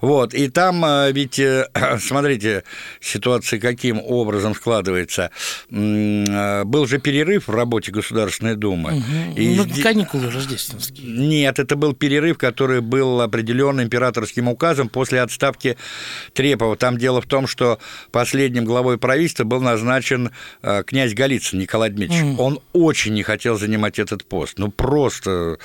Вот, 0.00 0.32
и 0.34 0.48
там 0.48 0.84
э, 0.84 1.12
ведь, 1.12 1.38
э, 1.38 1.66
смотрите, 2.00 2.62
ситуация 3.00 3.58
каким 3.58 4.00
образом 4.00 4.54
складывается. 4.54 5.30
Э, 5.70 6.64
Был 6.64 6.86
же 6.86 6.98
перерыв 6.98 7.48
в 7.48 7.50
работе 7.54 7.90
Государственной 7.90 8.54
Думы. 8.56 9.02
И 9.36 9.56
Ну, 9.56 9.66
каникулы 9.82 10.30
рождественские. 10.30 11.06
Нет, 11.08 11.58
это 11.58 11.76
был 11.76 11.94
перерыв, 11.94 12.38
который 12.38 12.80
был 12.80 13.20
определен 13.20 13.80
императорским 13.82 14.48
указом 14.48 14.88
после 14.88 15.20
отставки 15.20 15.76
Трепова. 16.32 16.76
Там 16.76 16.96
дело 16.98 17.20
в 17.20 17.26
том, 17.26 17.46
что 17.46 17.78
последним 18.12 18.64
главой 18.64 18.98
правительства 18.98 19.44
был 19.44 19.60
назначен 19.60 20.30
э, 20.62 20.82
князь 20.86 21.12
Голицын 21.14 21.58
Николай 21.58 21.88
Дмитриевич. 21.90 22.03
Он 22.38 22.60
очень 22.72 23.14
не 23.14 23.22
хотел 23.22 23.58
занимать 23.58 23.98
этот 23.98 24.24
пост. 24.24 24.58
Ну, 24.58 24.70
просто 24.70 25.58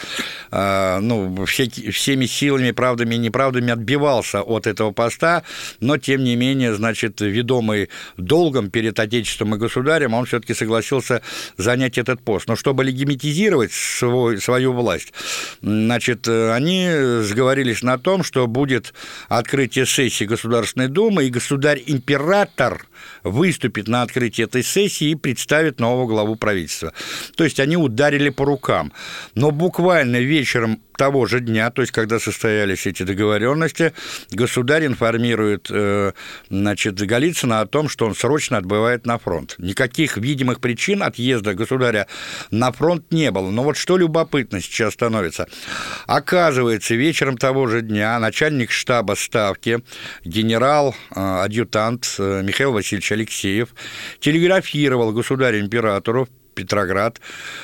э, 0.52 1.00
ну, 1.00 1.46
всеки- 1.46 1.92
всеми 1.92 2.26
силами, 2.26 2.72
правдами 2.72 3.16
и 3.16 3.18
неправдами 3.18 3.72
отбивался 3.72 4.42
от 4.42 4.68
этого 4.68 4.92
поста, 4.92 5.44
но, 5.80 5.98
тем 5.98 6.24
не 6.24 6.36
менее, 6.36 6.74
значит, 6.76 7.22
ведомый 7.22 7.90
долгом 8.18 8.70
перед 8.70 9.00
Отечеством 9.00 9.56
и 9.56 9.58
государем, 9.58 10.14
он 10.14 10.26
все-таки 10.26 10.54
согласился 10.54 11.22
занять 11.58 11.98
этот 11.98 12.22
пост. 12.22 12.48
Но 12.48 12.56
чтобы 12.56 12.84
легимитизировать 12.84 13.72
свой, 13.72 14.40
свою 14.40 14.74
власть, 14.74 15.14
значит, 15.62 16.28
они 16.28 16.90
сговорились 17.22 17.84
на 17.84 17.98
том, 17.98 18.24
что 18.24 18.48
будет 18.48 18.94
открытие 19.28 19.86
сессии 19.86 20.26
Государственной 20.26 20.88
Думы, 20.88 21.26
и 21.26 21.30
государь-император 21.30 22.88
выступит 23.24 23.88
на 23.88 24.02
открытии 24.02 24.44
этой 24.44 24.64
сессии 24.64 25.12
и 25.12 25.16
представит 25.16 25.80
нового 25.80 26.08
главу 26.08 26.29
правительства. 26.36 26.94
То 27.36 27.44
есть 27.44 27.60
они 27.60 27.78
ударили 27.78 28.30
по 28.30 28.46
рукам. 28.46 28.92
Но 29.36 29.52
буквально 29.52 30.18
вечером 30.18 30.82
того 31.00 31.26
же 31.28 31.40
дня, 31.40 31.72
то 31.72 31.82
есть 31.82 31.94
когда 31.94 32.20
состоялись 32.20 32.86
эти 32.86 33.04
договоренности, 33.04 33.94
государь 34.32 34.86
информирует 34.86 35.68
э, 35.72 36.12
значит, 36.50 37.00
Голицына 37.00 37.62
о 37.62 37.66
том, 37.66 37.88
что 37.88 38.06
он 38.06 38.14
срочно 38.16 38.58
отбывает 38.58 39.06
на 39.06 39.18
фронт. 39.18 39.56
Никаких 39.60 40.18
видимых 40.18 40.60
причин 40.60 41.02
отъезда 41.02 41.54
государя 41.54 42.08
на 42.52 42.74
фронт 42.74 43.14
не 43.14 43.32
было. 43.32 43.50
Но 43.50 43.64
вот 43.64 43.78
что 43.78 43.96
любопытно 43.96 44.60
сейчас 44.60 44.94
становится. 44.94 45.48
Оказывается, 46.06 46.96
вечером 46.96 47.38
того 47.38 47.68
же 47.68 47.82
дня 47.82 48.20
начальник 48.20 48.70
штаба 48.70 49.14
Ставки, 49.16 49.80
генерал-адъютант 50.26 52.16
э, 52.20 52.42
Михаил 52.44 52.74
Васильевич 52.74 53.10
Алексеев 53.14 53.70
телеграфировал 54.20 55.14
государю-императору 55.14 56.28
Петроград, 56.60 57.22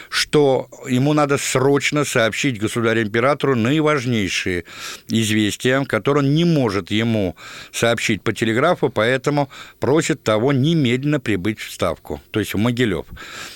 что 0.09 0.69
ему 0.87 1.13
надо 1.13 1.37
срочно 1.37 2.05
сообщить 2.05 2.59
государю-императору 2.59 3.55
наиважнейшие 3.55 4.63
известия, 5.09 5.83
которые 5.83 6.23
он 6.23 6.33
не 6.33 6.45
может 6.45 6.91
ему 6.91 7.35
сообщить 7.71 8.21
по 8.21 8.31
телеграфу, 8.31 8.89
поэтому 8.89 9.49
просит 9.79 10.23
того 10.23 10.53
немедленно 10.53 11.19
прибыть 11.19 11.59
в 11.59 11.71
Ставку, 11.71 12.21
то 12.31 12.39
есть 12.39 12.53
в 12.53 12.57
Могилев. 12.57 13.05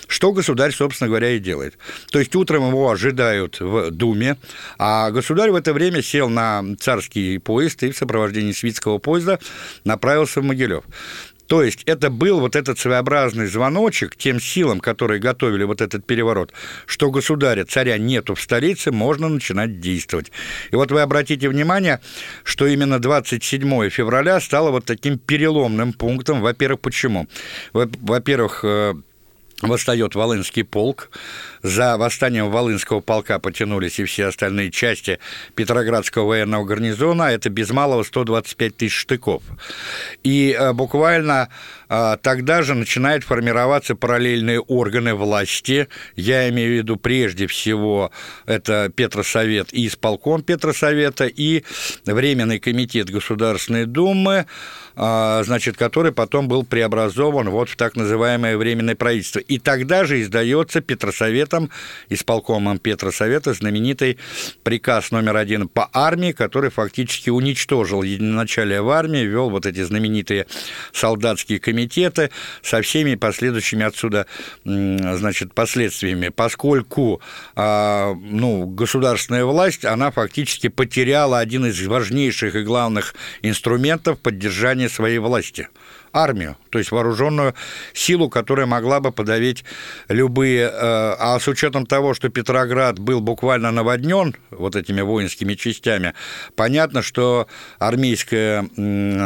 Что 0.07 0.33
государь, 0.33 0.73
собственно 0.73 1.07
говоря, 1.07 1.31
и 1.31 1.39
делает. 1.39 1.77
То 2.11 2.19
есть 2.19 2.35
утром 2.35 2.67
его 2.67 2.89
ожидают 2.89 3.59
в 3.59 3.91
Думе, 3.91 4.37
а 4.77 5.11
государь 5.11 5.51
в 5.51 5.55
это 5.55 5.73
время 5.73 6.01
сел 6.01 6.29
на 6.29 6.63
царский 6.79 7.37
поезд 7.37 7.83
и 7.83 7.91
в 7.91 7.97
сопровождении 7.97 8.51
свитского 8.51 8.97
поезда 8.97 9.39
направился 9.85 10.41
в 10.41 10.43
Могилев. 10.43 10.83
То 11.49 11.63
есть 11.63 11.81
это 11.85 12.11
был 12.11 12.39
вот 12.39 12.55
этот 12.55 12.77
своеобразный 12.77 13.47
звоночек 13.47 14.15
тем 14.15 14.39
силам, 14.39 14.79
которые 14.79 15.19
готовили 15.19 15.63
вот 15.63 15.81
этот 15.81 16.05
переворот, 16.05 16.53
что 16.85 17.09
государя, 17.09 17.65
царя 17.65 17.97
нету 17.97 18.35
в 18.35 18.41
столице, 18.41 18.91
можно 18.91 19.29
начинать 19.29 19.79
действовать. 19.79 20.31
И 20.69 20.75
вот 20.75 20.91
вы 20.91 21.01
обратите 21.01 21.49
внимание, 21.49 22.01
что 22.43 22.67
именно 22.67 22.99
27 22.99 23.89
февраля 23.89 24.39
стало 24.39 24.69
вот 24.69 24.85
таким 24.85 25.17
переломным 25.17 25.93
пунктом. 25.93 26.41
Во-первых, 26.41 26.81
почему? 26.81 27.27
Во-первых, 27.73 28.63
э, 28.63 28.93
восстает 29.61 30.15
Волынский 30.15 30.63
полк. 30.63 31.09
За 31.61 31.97
восстанием 31.97 32.49
Волынского 32.49 33.01
полка 33.01 33.39
потянулись 33.39 33.99
и 33.99 34.05
все 34.05 34.27
остальные 34.27 34.71
части 34.71 35.19
Петроградского 35.55 36.27
военного 36.27 36.63
гарнизона. 36.65 37.23
Это 37.23 37.49
без 37.49 37.69
малого 37.71 38.03
125 38.03 38.77
тысяч 38.77 38.95
штыков. 38.95 39.43
И 40.23 40.55
э, 40.57 40.73
буквально 40.73 41.49
э, 41.89 42.17
тогда 42.21 42.63
же 42.63 42.75
начинают 42.75 43.23
формироваться 43.23 43.95
параллельные 43.95 44.61
органы 44.61 45.13
власти. 45.15 45.87
Я 46.15 46.49
имею 46.49 46.73
в 46.73 46.77
виду 46.77 46.95
прежде 46.95 47.47
всего 47.47 48.11
это 48.45 48.89
Петросовет 48.95 49.73
и 49.73 49.87
исполком 49.87 50.41
Петросовета, 50.43 51.25
и 51.27 51.63
Временный 52.05 52.59
комитет 52.59 53.09
Государственной 53.09 53.85
Думы, 53.85 54.45
значит, 54.99 55.77
который 55.77 56.11
потом 56.11 56.49
был 56.49 56.65
преобразован 56.65 57.49
вот 57.49 57.69
в 57.69 57.77
так 57.77 57.95
называемое 57.95 58.57
Временное 58.57 58.95
правительство. 58.95 59.39
И 59.39 59.57
тогда 59.57 60.03
же 60.03 60.21
издается 60.21 60.81
Петросоветом, 60.81 61.69
исполкомом 62.09 62.79
Петросовета, 62.79 63.53
знаменитый 63.53 64.17
приказ 64.63 65.11
номер 65.11 65.37
один 65.37 65.69
по 65.69 65.89
армии, 65.93 66.33
который 66.33 66.69
фактически 66.69 67.29
уничтожил 67.29 68.03
единоначалие 68.03 68.81
в 68.81 68.89
армии, 68.89 69.19
вел 69.19 69.49
вот 69.49 69.65
эти 69.65 69.81
знаменитые 69.83 70.47
солдатские 70.91 71.59
комитеты 71.59 72.29
со 72.61 72.81
всеми 72.81 73.15
последующими 73.15 73.85
отсюда, 73.85 74.25
значит, 74.65 75.53
последствиями, 75.53 76.27
поскольку 76.29 77.21
а, 77.55 78.13
ну, 78.13 78.65
государственная 78.65 79.45
власть, 79.45 79.85
она 79.85 80.11
фактически 80.11 80.67
потеряла 80.67 81.39
один 81.39 81.65
из 81.65 81.79
важнейших 81.87 82.55
и 82.55 82.63
главных 82.63 83.15
инструментов 83.41 84.19
поддержания 84.19 84.88
своей 84.89 85.19
власти– 85.19 85.67
армию, 86.13 86.57
то 86.69 86.79
есть 86.79 86.91
вооруженную 86.91 87.55
силу, 87.93 88.29
которая 88.29 88.65
могла 88.65 88.99
бы 88.99 89.11
подавить 89.11 89.63
любые... 90.07 90.69
Э, 90.71 91.15
а 91.19 91.39
с 91.39 91.47
учетом 91.47 91.85
того, 91.85 92.13
что 92.13 92.29
Петроград 92.29 92.99
был 92.99 93.21
буквально 93.21 93.71
наводнен 93.71 94.35
вот 94.51 94.75
этими 94.75 95.01
воинскими 95.01 95.55
частями, 95.55 96.13
понятно, 96.55 97.01
что 97.01 97.47
армейская 97.79 98.63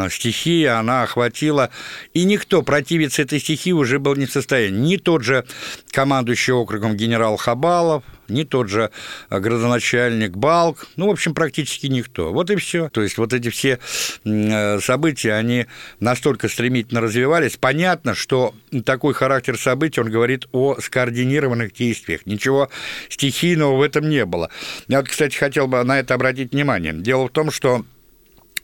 стихия, 0.10 0.78
она 0.80 1.04
охватила... 1.04 1.70
И 2.14 2.26
никто 2.26 2.62
противиться 2.62 3.22
этой 3.22 3.40
стихии 3.40 3.72
уже 3.72 4.00
был 4.00 4.16
не 4.16 4.26
в 4.26 4.32
состоянии. 4.32 4.94
Ни 4.94 4.98
тот 4.98 5.24
же 5.24 5.46
командующий 5.92 6.54
округом 6.54 6.96
генерал 6.96 7.38
Хабалов, 7.38 8.04
ни 8.28 8.44
тот 8.44 8.70
же 8.70 8.92
градоначальник 9.30 10.32
Балк, 10.32 10.88
ну, 10.96 11.08
в 11.08 11.12
общем, 11.12 11.34
практически 11.34 11.88
никто. 11.88 12.32
Вот 12.32 12.50
и 12.50 12.56
все. 12.56 12.90
То 12.90 13.02
есть 13.02 13.18
вот 13.18 13.34
эти 13.34 13.50
все 13.50 13.80
э, 14.26 14.80
события, 14.80 15.34
они 15.34 15.68
настолько 16.00 16.48
стремительно 16.74 17.02
развивались. 17.02 17.58
Понятно, 17.58 18.16
что 18.16 18.56
такой 18.84 19.14
характер 19.14 19.60
событий, 19.60 20.02
он 20.02 20.10
говорит 20.10 20.48
о 20.52 20.80
скоординированных 20.80 21.72
действиях. 21.72 22.26
Ничего 22.26 22.70
стихийного 23.10 23.78
в 23.78 23.82
этом 23.82 24.10
не 24.10 24.26
было. 24.26 24.50
Я 24.88 25.00
вот, 25.00 25.10
кстати, 25.10 25.36
хотел 25.36 25.68
бы 25.68 25.84
на 25.84 26.00
это 26.00 26.16
обратить 26.16 26.52
внимание. 26.52 26.94
Дело 26.94 27.28
в 27.28 27.30
том, 27.30 27.52
что 27.52 27.86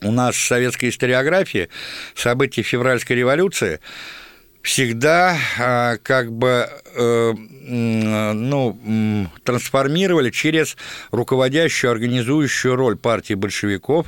у 0.01 0.11
нас 0.11 0.35
в 0.35 0.43
советской 0.43 0.89
историографии 0.89 1.69
события 2.15 2.63
февральской 2.63 3.15
революции 3.15 3.79
всегда 4.61 5.37
а, 5.57 5.97
как 5.97 6.31
бы 6.31 6.67
э, 6.95 7.33
ну, 7.33 9.29
трансформировали 9.43 10.31
через 10.31 10.75
руководящую, 11.11 11.91
организующую 11.91 12.75
роль 12.75 12.97
партии 12.97 13.35
большевиков 13.35 14.07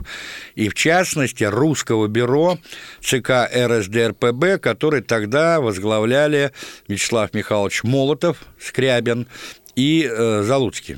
и, 0.56 0.70
в 0.70 0.74
частности, 0.74 1.44
русского 1.44 2.08
бюро 2.08 2.58
ЦК 3.02 3.50
РСДРПБ, 3.54 4.60
который 4.60 5.02
тогда 5.02 5.62
возглавляли 5.62 6.52
Вячеслав 6.88 7.34
Михайлович 7.34 7.84
Молотов, 7.84 8.38
Скрябин 8.60 9.28
и 9.76 10.08
э, 10.10 10.44
Залуцкий. 10.44 10.98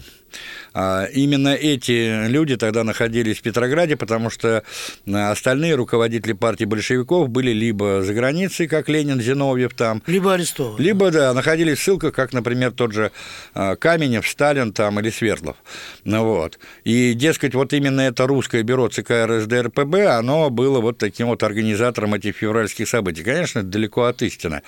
А, 0.73 1.05
именно 1.05 1.49
эти 1.49 2.27
люди 2.27 2.57
тогда 2.57 2.83
находились 2.83 3.39
в 3.39 3.41
Петрограде, 3.41 3.95
потому 3.95 4.29
что 4.29 4.63
а, 5.07 5.31
остальные 5.31 5.75
руководители 5.75 6.33
партии 6.33 6.65
большевиков 6.65 7.29
были 7.29 7.51
либо 7.51 8.01
за 8.03 8.13
границей, 8.13 8.67
как 8.67 8.89
Ленин, 8.89 9.21
Зиновьев 9.21 9.73
там, 9.73 10.01
либо 10.07 10.33
арестованы, 10.33 10.81
либо, 10.81 11.11
да, 11.11 11.33
находились 11.33 11.77
в 11.77 11.83
ссылках, 11.83 12.13
как, 12.13 12.33
например, 12.33 12.71
тот 12.71 12.93
же 12.93 13.11
а, 13.53 13.75
Каменев, 13.75 14.27
Сталин 14.27 14.73
там 14.73 14.99
или 14.99 15.09
Свердлов. 15.09 15.57
Ну, 16.03 16.23
вот. 16.23 16.59
И, 16.83 17.13
дескать, 17.13 17.53
вот 17.53 17.73
именно 17.73 18.01
это 18.01 18.25
русское 18.27 18.63
бюро 18.63 18.87
ЦК 18.87 19.11
РСДРПБ, 19.25 19.95
оно 20.07 20.49
было 20.49 20.79
вот 20.79 20.97
таким 20.97 21.27
вот 21.27 21.43
организатором 21.43 22.13
этих 22.15 22.35
февральских 22.35 22.87
событий. 22.87 23.23
Конечно, 23.23 23.63
далеко 23.63 24.03
от 24.03 24.21
истины. 24.21 24.61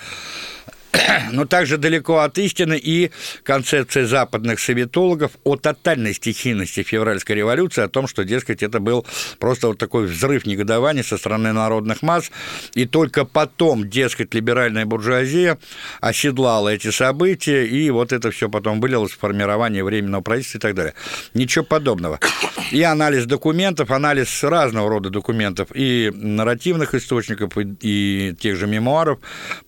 но 1.32 1.44
также 1.44 1.76
далеко 1.78 2.18
от 2.18 2.38
истины 2.38 2.78
и 2.82 3.10
концепция 3.42 4.06
западных 4.06 4.60
советологов 4.60 5.32
о 5.44 5.56
тотальной 5.56 6.14
стихийности 6.14 6.82
февральской 6.82 7.36
революции, 7.36 7.82
о 7.82 7.88
том, 7.88 8.06
что, 8.06 8.24
дескать, 8.24 8.62
это 8.62 8.80
был 8.80 9.06
просто 9.38 9.68
вот 9.68 9.78
такой 9.78 10.06
взрыв 10.06 10.46
негодования 10.46 11.02
со 11.02 11.18
стороны 11.18 11.52
народных 11.52 12.02
масс, 12.02 12.30
и 12.74 12.86
только 12.86 13.24
потом, 13.24 13.88
дескать, 13.88 14.34
либеральная 14.34 14.86
буржуазия 14.86 15.58
оседлала 16.00 16.68
эти 16.70 16.90
события, 16.90 17.66
и 17.66 17.90
вот 17.90 18.12
это 18.12 18.30
все 18.30 18.48
потом 18.48 18.80
вылилось 18.80 19.12
в 19.12 19.18
формирование 19.18 19.84
временного 19.84 20.22
правительства 20.22 20.58
и 20.58 20.60
так 20.60 20.74
далее. 20.74 20.94
Ничего 21.34 21.64
подобного. 21.64 22.20
И 22.70 22.82
анализ 22.82 23.26
документов, 23.26 23.90
анализ 23.90 24.42
разного 24.42 24.88
рода 24.88 25.10
документов, 25.10 25.68
и 25.74 26.10
нарративных 26.14 26.94
источников, 26.94 27.56
и, 27.58 27.76
и 27.80 28.34
тех 28.34 28.56
же 28.56 28.66
мемуаров 28.66 29.18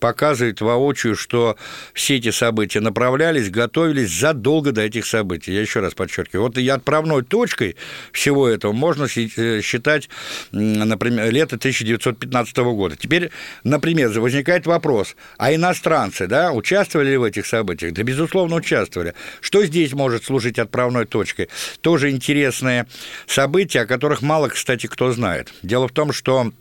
показывает 0.01 0.61
воочию, 0.61 1.17
что 1.19 1.57
все 1.93 2.17
эти 2.17 2.31
события 2.31 2.81
направлялись, 2.81 3.51
готовились 3.51 4.11
задолго 4.11 4.73
до 4.73 4.83
этих 4.83 5.07
событий. 5.07 5.53
Я 5.53 5.61
еще 5.61 5.81
раз 5.81 5.95
подчеркиваю. 5.95 6.45
Вот 6.45 6.59
и 6.59 6.69
отправной 6.69 7.23
точкой 7.23 7.77
всего 8.13 8.49
этого 8.49 8.73
можно 8.73 9.05
э, 9.05 9.61
считать, 9.63 10.09
например, 10.53 11.31
лето 11.31 11.57
1915 11.57 12.57
года. 12.59 12.97
Теперь, 12.97 13.31
например, 13.65 14.09
возникает 14.21 14.67
вопрос, 14.67 15.17
а 15.37 15.55
иностранцы, 15.55 16.27
да, 16.27 16.53
участвовали 16.53 17.11
ли 17.11 17.17
в 17.17 17.25
этих 17.25 17.47
событиях? 17.47 17.93
Да, 17.93 18.03
безусловно, 18.03 18.57
участвовали. 18.57 19.15
Что 19.41 19.65
здесь 19.65 19.93
может 19.93 20.25
служить 20.25 20.59
отправной 20.59 21.05
точкой? 21.05 21.49
Тоже 21.81 22.11
интересные 22.11 22.87
события, 23.27 23.81
о 23.81 23.87
которых 23.87 24.23
мало, 24.23 24.49
кстати, 24.49 24.87
кто 24.87 25.13
знает. 25.13 25.53
Дело 25.63 25.89
в 25.89 25.93
том, 25.93 26.13
что 26.13 26.53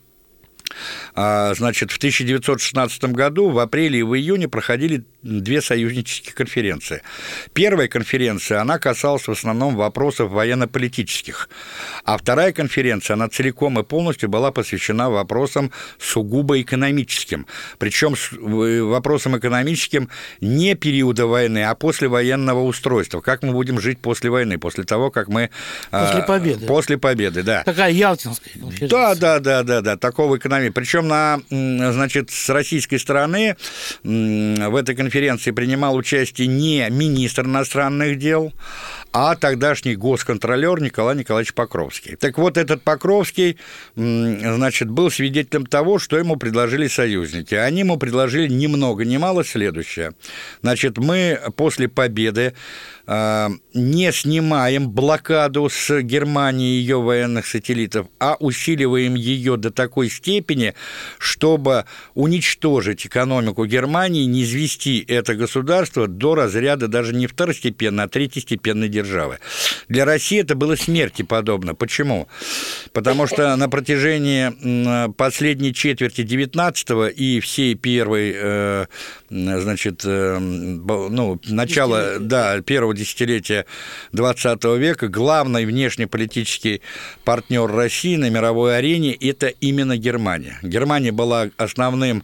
значит, 1.15 1.91
в 1.91 1.97
1916 1.97 3.03
году 3.06 3.49
в 3.49 3.60
апреле 3.60 3.99
и 3.99 4.03
в 4.03 4.15
июне 4.15 4.47
проходили 4.47 5.03
две 5.23 5.62
союзнические 5.62 6.34
конференции. 6.34 7.01
Первая 7.53 7.88
конференция, 7.88 8.62
она 8.62 8.80
касалась 8.80 9.27
в 9.27 9.32
основном 9.32 9.75
вопросов 9.75 10.32
военно-политических, 10.32 11.49
а 12.03 12.17
вторая 12.17 12.53
конференция, 12.53 13.15
она 13.15 13.27
целиком 13.27 13.80
и 13.80 13.84
полностью 13.84 14.30
была 14.30 14.51
посвящена 14.51 15.10
вопросам 15.10 15.71
сугубо 15.99 16.62
экономическим. 16.62 17.45
Причем 17.77 18.15
вопросам 18.88 19.38
экономическим 19.38 20.10
не 20.41 20.75
периода 20.75 21.27
войны, 21.27 21.63
а 21.63 21.75
после 21.75 22.08
военного 22.08 22.62
устройства. 22.62 23.21
Как 23.21 23.43
мы 23.43 23.51
будем 23.51 23.80
жить 23.80 23.99
после 23.99 24.30
войны, 24.30 24.58
после 24.58 24.84
того, 24.84 25.12
как 25.12 25.27
мы... 25.27 25.49
А, 25.91 26.06
после 26.06 26.23
победы. 26.23 26.65
После 26.65 26.97
победы, 26.97 27.43
да. 27.43 27.63
Такая 27.63 27.91
Ялтинская 27.91 28.53
конференция. 28.53 28.89
Да, 28.89 29.15
да, 29.15 29.39
да, 29.39 29.63
да, 29.63 29.82
да, 29.82 29.97
такого 29.97 30.38
экономии. 30.58 30.70
Причем 30.70 31.08
на, 31.08 31.39
значит, 31.50 32.30
с 32.32 32.50
российской 32.50 32.98
стороны 32.98 33.56
в 34.04 34.76
этой 34.76 34.96
конференции 34.96 35.52
принимал 35.52 35.96
участие 35.96 36.48
не 36.48 36.88
министр 36.89 37.46
иностранных 37.46 38.17
дел, 38.17 38.54
а 39.13 39.36
тогдашний 39.36 39.96
госконтролер 39.96 40.82
Николай 40.82 41.15
Николаевич 41.15 41.54
Покровский. 41.54 42.15
Так 42.15 42.38
вот, 42.38 42.58
этот 42.58 42.84
Покровский, 42.84 43.58
значит, 43.96 44.89
был 44.89 45.10
свидетелем 45.12 45.65
того, 45.65 46.00
что 46.00 46.17
ему 46.17 46.36
предложили 46.36 46.88
союзники. 46.88 47.56
Они 47.56 47.80
ему 47.80 47.98
предложили 47.98 48.48
ни 48.48 48.67
много 48.67 49.06
ни 49.06 49.17
мало 49.17 49.43
следующее. 49.43 50.13
Значит, 50.62 50.98
мы 50.98 51.39
после 51.56 51.88
победы 51.88 52.54
не 53.08 54.12
снимаем 54.12 54.89
блокаду 54.89 55.70
с 55.70 56.02
Германии 56.02 56.76
и 56.76 56.80
ее 56.80 57.02
военных 57.02 57.46
сателлитов, 57.48 58.08
а 58.20 58.36
усиливаем 58.39 59.15
ее 59.15 59.58
до 59.58 59.72
такой 59.72 60.10
степени, 60.10 60.74
чтобы 61.17 61.86
уничтожить 62.15 63.06
экономику 63.06 63.65
Германии, 63.65 64.26
не 64.26 64.43
извести 64.43 65.04
это 65.08 65.36
государство 65.36 66.08
до 66.08 66.36
разряда 66.36 66.88
даже 66.88 67.13
не 67.13 67.28
второстепенной, 67.28 68.06
а 68.06 68.08
третьестепенной 68.08 68.89
державы 68.89 69.08
державы. 69.08 69.39
Для 69.89 70.06
России 70.06 70.39
это 70.39 70.56
было 70.56 70.76
смерти 70.76 71.22
подобно. 71.22 71.76
Почему? 71.76 72.28
Потому 72.93 73.28
что 73.28 73.56
на 73.56 73.70
протяжении 73.70 75.12
последней 75.13 75.74
четверти 75.74 76.24
19 76.24 77.13
и 77.15 77.39
всей 77.39 77.76
первой, 77.76 78.34
э, 78.36 78.86
значит, 79.30 80.02
э, 80.06 80.38
ну, 80.39 81.39
начала, 81.48 82.20
да, 82.20 82.62
первого 82.62 82.93
десятилетия 82.98 83.66
20 84.12 84.64
века 84.78 85.08
главный 85.08 85.66
внешнеполитический 85.66 86.82
партнер 87.24 87.72
России 87.72 88.18
на 88.18 88.30
мировой 88.30 88.78
арене– 88.78 89.14
это 89.22 89.48
именно 89.48 89.98
Германия. 89.98 90.60
Германия 90.62 91.12
была 91.12 91.50
основным 91.58 92.24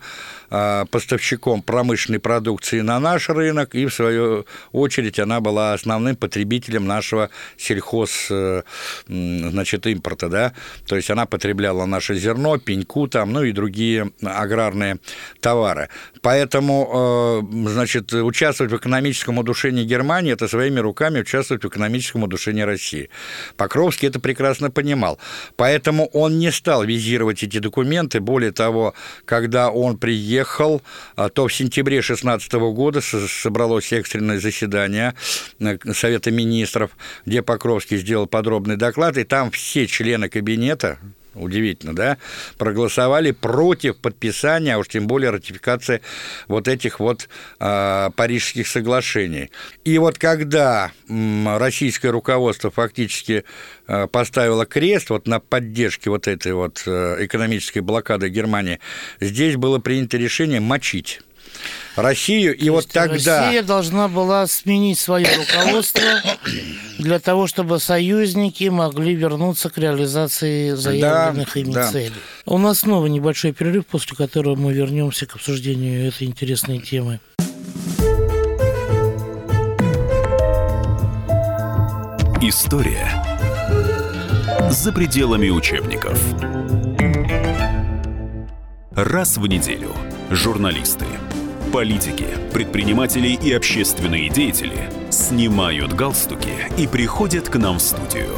поставщиком 0.92 1.62
промышленной 1.62 2.20
продукции 2.20 2.82
на 2.82 3.00
наш 3.00 3.30
рынок, 3.30 3.74
и, 3.74 3.86
в 3.86 3.94
свою 3.94 4.46
очередь, 4.72 5.20
она 5.20 5.40
была 5.40 5.74
основным 5.74 6.16
потребителем 6.16 6.86
нашего 6.86 7.30
сельхоз, 7.58 8.28
э, 8.30 8.62
значит, 9.08 9.88
импорта, 9.88 10.30
да, 10.30 10.54
то 10.86 10.96
есть 10.96 11.10
она 11.10 11.26
потребляла 11.26 11.86
наше 11.86 12.16
зерно, 12.16 12.58
пеньку 12.58 13.08
там, 13.08 13.34
ну 13.34 13.44
и 13.44 13.52
другие 13.52 14.12
аграрные 14.22 15.00
товары. 15.42 15.90
Поэтому, 16.22 17.42
э, 17.44 17.70
значит, 17.70 18.14
участвовать 18.14 18.72
в 18.72 18.78
экономическом 18.78 19.40
удушении 19.40 19.84
Германии– 19.84 20.32
это 20.34 20.48
своими 20.48 20.80
руками 20.80 21.22
участвовать 21.22 21.64
в 21.64 21.68
экономическом 21.68 22.24
удушении 22.24 22.62
России. 22.62 23.10
Покровский 23.58 24.08
это 24.08 24.20
прекрасно 24.20 24.70
понимал. 24.70 25.20
Поэтому 25.56 26.08
он 26.14 26.38
не 26.40 26.52
стал 26.52 26.84
визировать 26.84 27.44
эти 27.44 27.60
документы. 27.60 28.20
Более 28.20 28.52
того, 28.52 28.94
когда 29.26 29.70
он 29.70 29.98
приехал 29.98 30.43
приехал, 30.44 30.82
а 31.16 31.30
то 31.30 31.48
в 31.48 31.54
сентябре 31.54 31.98
2016 31.98 32.54
года 32.54 33.02
собралось 33.02 33.92
экстренное 33.94 34.40
заседание 34.40 35.14
э, 35.60 35.78
Совета 35.94 36.32
министров, 36.32 36.92
где 37.26 37.42
Покровский 37.42 37.98
сделал 37.98 38.28
подробный 38.28 38.76
доклад, 38.76 39.18
и 39.18 39.24
там 39.24 39.52
все 39.52 39.88
члены 39.88 40.30
кабинета, 40.30 41.00
удивительно, 41.36 41.96
да, 41.96 42.18
проголосовали 42.58 43.32
против 43.32 43.98
подписания, 43.98 44.76
а 44.76 44.78
уж 44.78 44.88
тем 44.88 45.08
более 45.08 45.32
ратификации 45.32 46.02
вот 46.48 46.68
этих 46.68 47.00
вот 47.00 47.30
э, 47.60 48.10
Парижских 48.16 48.68
соглашений. 48.68 49.52
И 49.84 49.98
вот 49.98 50.18
когда 50.18 50.92
м, 51.10 51.58
российское 51.58 52.10
руководство 52.10 52.72
фактически 52.72 53.44
э, 53.88 54.08
поставило 54.08 54.66
крест 54.66 55.10
вот 55.10 55.28
на 55.28 55.40
поддержке 55.40 56.10
вот 56.10 56.28
этой 56.28 56.54
вот 56.54 56.84
э, 56.86 57.18
экономической 57.20 57.80
блокады 57.80 58.30
Германии, 58.30 58.80
здесь 59.20 59.56
было 59.56 59.80
принято 59.80 60.18
решение 60.18 60.60
мочить 60.60 61.22
Россию, 61.96 62.56
и 62.56 62.66
То 62.66 62.72
вот 62.74 62.88
тогда... 62.88 63.46
Россия 63.46 63.64
должна 63.64 64.08
была 64.08 64.48
сменить 64.48 65.00
свое 65.00 65.28
руководство 65.38 66.02
для 66.98 67.20
того, 67.20 67.48
чтобы 67.48 67.80
союзники 67.80 68.66
могли 68.66 69.14
вернуться 69.14 69.70
к 69.70 69.78
реализации 69.78 70.72
заявленных 70.72 71.54
да, 71.54 71.60
ими 71.60 71.72
да. 71.72 71.92
целей. 71.92 72.14
У 72.46 72.58
нас 72.58 72.80
снова 72.80 73.08
небольшой 73.08 73.52
перерыв, 73.52 73.86
после 73.86 74.16
которого 74.16 74.56
мы 74.56 74.74
вернемся 74.74 75.26
к 75.26 75.36
обсуждению 75.36 76.08
этой 76.08 76.28
интересной 76.28 76.80
темы. 76.80 77.20
История 82.42 83.08
за 84.70 84.92
пределами 84.92 85.50
учебников. 85.50 86.20
Раз 88.92 89.38
в 89.38 89.48
неделю 89.48 89.92
журналисты– 90.30 91.06
Политики, 91.74 92.28
предприниматели 92.54 93.30
и 93.30 93.52
общественные 93.52 94.30
деятели 94.30 94.92
снимают 95.10 95.94
галстуки 95.94 96.72
и 96.78 96.86
приходят 96.86 97.50
к 97.50 97.56
нам 97.56 97.80
в 97.80 97.82
студию. 97.82 98.30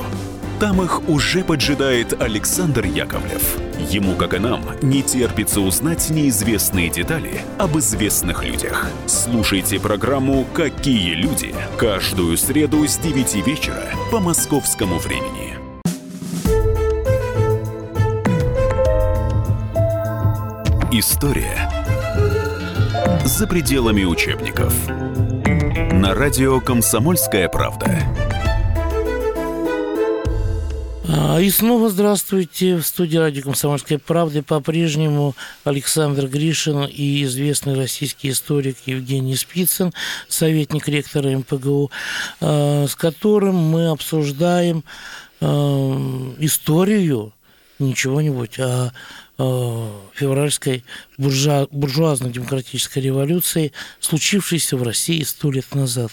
Там 0.62 0.82
их 0.82 1.10
уже 1.10 1.44
поджидает 1.44 2.22
Александр 2.22 2.86
Яковлев. 2.86 3.58
Ему, 3.92 4.16
как 4.16 4.36
и 4.36 4.40
нам, 4.40 4.62
не 4.82 5.04
терпится 5.04 5.60
узнать 5.60 6.10
неизвестные 6.10 6.90
детали 6.90 7.42
об 7.58 7.78
известных 7.78 8.46
людях. 8.46 8.88
Слушайте 9.06 9.82
программу 9.82 10.46
«Какие 10.54 11.14
люди» 11.16 11.54
каждую 11.78 12.38
среду 12.38 12.88
с 12.88 12.98
9 13.00 13.46
вечера 13.46 13.84
по 14.14 14.22
московскому 14.22 14.98
времени. 14.98 15.56
История 20.98 21.75
за 23.26 23.48
пределами 23.48 24.04
учебников. 24.04 24.88
На 24.88 26.14
радио 26.14 26.60
«Комсомольская 26.62 27.50
правда». 27.50 28.00
А, 31.10 31.40
и 31.40 31.50
снова 31.50 31.90
здравствуйте. 31.90 32.76
В 32.76 32.84
студии 32.84 33.18
радио 33.18 33.42
«Комсомольская 33.42 33.98
правда» 33.98 34.44
по-прежнему 34.44 35.36
Александр 35.64 36.28
Гришин 36.28 36.84
и 36.86 37.24
известный 37.24 37.76
российский 37.76 38.30
историк 38.30 38.78
Евгений 38.86 39.36
Спицын, 39.36 39.92
советник 40.28 40.88
ректора 40.88 41.36
МПГУ, 41.36 41.90
а, 42.42 42.86
с 42.88 42.96
которым 42.96 43.56
мы 43.56 43.88
обсуждаем 43.88 44.84
а, 45.42 46.36
историю, 46.38 47.34
ничего-нибудь, 47.80 48.60
а 48.60 48.92
Э, 48.92 48.92
февральской 49.38 50.84
буржуа, 51.18 51.68
буржуазно-демократической 51.72 53.00
революции, 53.00 53.74
случившейся 54.00 54.78
в 54.78 54.84
России 54.84 55.24
сто 55.24 55.52
лет 55.52 55.74
назад. 55.76 56.12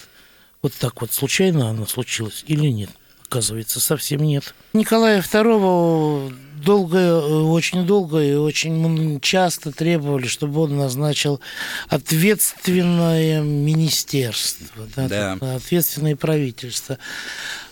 Вот 0.61 0.73
так 0.73 1.01
вот 1.01 1.11
случайно 1.11 1.69
она 1.69 1.85
случилась 1.85 2.43
или 2.47 2.67
нет? 2.67 2.89
Оказывается, 3.27 3.79
совсем 3.79 4.21
нет. 4.21 4.53
Николая 4.73 5.21
II 5.21 6.33
долго, 6.63 7.19
очень 7.25 7.85
долго 7.85 8.21
и 8.23 8.35
очень 8.35 9.19
часто 9.19 9.71
требовали, 9.71 10.27
чтобы 10.27 10.61
он 10.61 10.77
назначил 10.77 11.41
ответственное 11.89 13.41
министерство, 13.41 14.87
да, 14.95 15.07
да. 15.07 15.55
ответственное 15.55 16.15
правительство. 16.15 16.97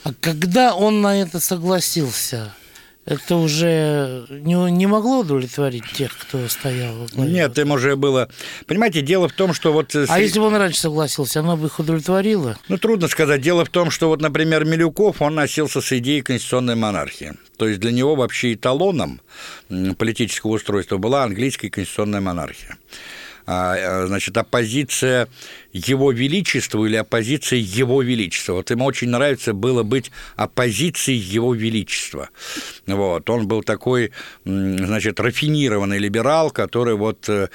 А 0.04 0.14
когда 0.20 0.76
он 0.76 1.02
на 1.02 1.22
это 1.22 1.40
согласился, 1.40 2.54
это 3.06 3.36
уже 3.36 4.26
не, 4.30 4.72
не 4.72 4.86
могло 4.86 5.20
удовлетворить 5.20 5.86
тех, 5.94 6.16
кто 6.16 6.48
стоял? 6.48 6.96
Нет, 7.16 7.58
им 7.58 7.72
уже 7.72 7.96
было... 7.96 8.30
Понимаете, 8.68 9.02
дело 9.02 9.28
в 9.28 9.34
том, 9.34 9.54
что 9.54 9.74
вот... 9.74 9.96
А 9.96 10.20
если 10.20 10.40
бы 10.40 10.46
он 10.46 10.56
раньше 10.56 10.82
согласился, 10.82 11.40
оно 11.40 11.58
бы 11.58 11.68
их 11.68 11.80
удовлетворило? 11.80 12.58
Ну, 12.68 12.78
трудно 12.78 13.08
сказать. 13.08 13.42
Дело 13.42 13.66
в 13.66 13.70
том, 13.70 13.90
что 13.90 14.08
вот, 14.08 14.22
например, 14.22 14.66
Милюков, 14.66 15.22
он 15.22 15.36
носился 15.36 15.82
с 15.82 15.92
идеей 15.98 16.22
конституционной 16.22 16.76
монархии. 16.76 17.34
То 17.58 17.68
есть 17.68 17.80
для 17.80 17.92
него 17.92 18.16
вообще 18.16 18.54
эталоном 18.54 19.22
политического 19.98 20.52
устройства 20.52 20.98
была 20.98 21.24
английская 21.24 21.70
конституционная 21.70 22.22
монархия. 22.22 22.78
А, 23.54 23.76
э, 23.76 24.08
значит, 24.08 24.38
оппозиция 24.38 25.28
его 25.74 26.14
величеству 26.14 26.86
или 26.86 26.96
оппозиция 26.96 27.60
его 27.60 28.02
величества. 28.02 28.54
Вот 28.54 28.72
ему 28.72 28.86
очень 28.86 29.10
нравится 29.10 29.54
было 29.54 29.84
быть 29.84 30.10
оппозицией 30.38 31.20
его 31.20 31.54
величества. 31.54 32.30
Вот. 32.88 33.30
Он 33.30 33.50
был 33.50 33.62
такой, 33.64 34.12
значит, 34.46 35.20
рафинированный 35.20 35.98
либерал, 35.98 36.50
который 36.52 36.96
вот 36.96 37.28
э, 37.28 37.50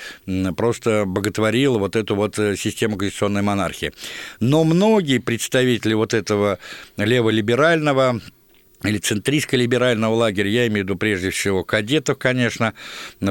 просто 0.55 1.05
боготворил 1.07 1.79
вот 1.79 1.97
эту 1.97 2.15
вот 2.15 2.39
э, 2.39 2.57
систему 2.57 2.99
конституционной 2.99 3.41
монархии. 3.41 3.93
Но 4.39 4.65
многие 4.65 5.17
представители 5.17 5.95
вот 5.95 6.13
этого 6.13 6.59
леволиберального 6.99 8.21
или 8.83 8.99
центристско-либерального 8.99 10.15
лагеря, 10.15 10.51
я 10.51 10.67
имею 10.67 10.85
в 10.85 10.89
виду 10.89 10.97
прежде 10.97 11.31
всего 11.31 11.65
кадетов, 11.65 12.19
конечно, 12.19 12.75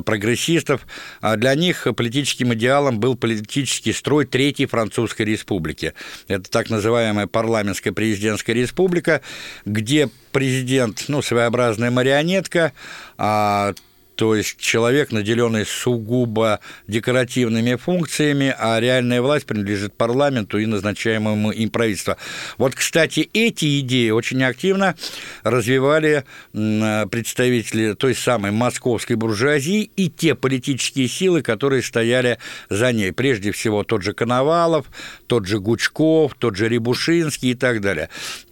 прогрессистов, 0.04 0.88
а 1.22 1.36
для 1.36 1.56
них 1.56 1.88
политическим 1.96 2.54
идеалом 2.54 3.00
был 3.00 3.16
политический 3.16 3.94
строй 3.94 4.26
Третьей 4.26 4.66
Французской 4.66 5.24
Республики. 5.24 5.94
Это 6.28 6.50
так 6.50 6.70
называемая 6.70 7.28
парламентская 7.28 7.94
президентская 7.94 8.56
республика, 8.56 9.22
где 9.66 10.10
президент, 10.32 11.06
ну, 11.08 11.22
своеобразная 11.22 11.92
марионетка, 11.92 12.74
а 13.18 13.74
то 14.16 14.36
есть 14.36 14.58
человек, 14.58 15.12
наделенный 15.12 15.66
сугубо 15.66 16.60
декоративными 16.88 17.76
функциями, 17.76 18.56
а 18.58 18.80
реальная 18.80 19.22
власть 19.22 19.46
принадлежит 19.46 19.94
парламенту 19.94 20.58
и 20.58 20.66
назначаемому 20.66 21.52
им 21.52 21.70
правительству. 21.70 22.16
Вот, 22.58 22.76
кстати, 22.76 23.30
эти 23.34 23.80
идеи 23.82 24.10
очень 24.10 24.44
активно 24.44 24.96
развивали 25.44 26.24
представители 26.54 27.94
той 27.94 28.16
самой 28.16 28.52
московской 28.52 29.16
буржуазии 29.16 29.90
и 29.96 30.10
те 30.10 30.36
политические 30.36 31.08
силы, 31.08 31.42
которые 31.42 31.82
стояли 31.84 32.38
за 32.70 32.92
ней. 32.94 33.12
Прежде 33.12 33.52
всего, 33.52 33.84
тот 33.84 34.02
же 34.02 34.14
Коновалов, 34.14 34.86
тот 35.28 35.46
же 35.46 35.60
Гучков, 35.60 36.36
тот 36.36 36.56
же 36.56 36.70
Рябушинский 36.70 37.52
и 37.52 37.56
так 37.56 37.82
далее. 37.82 38.10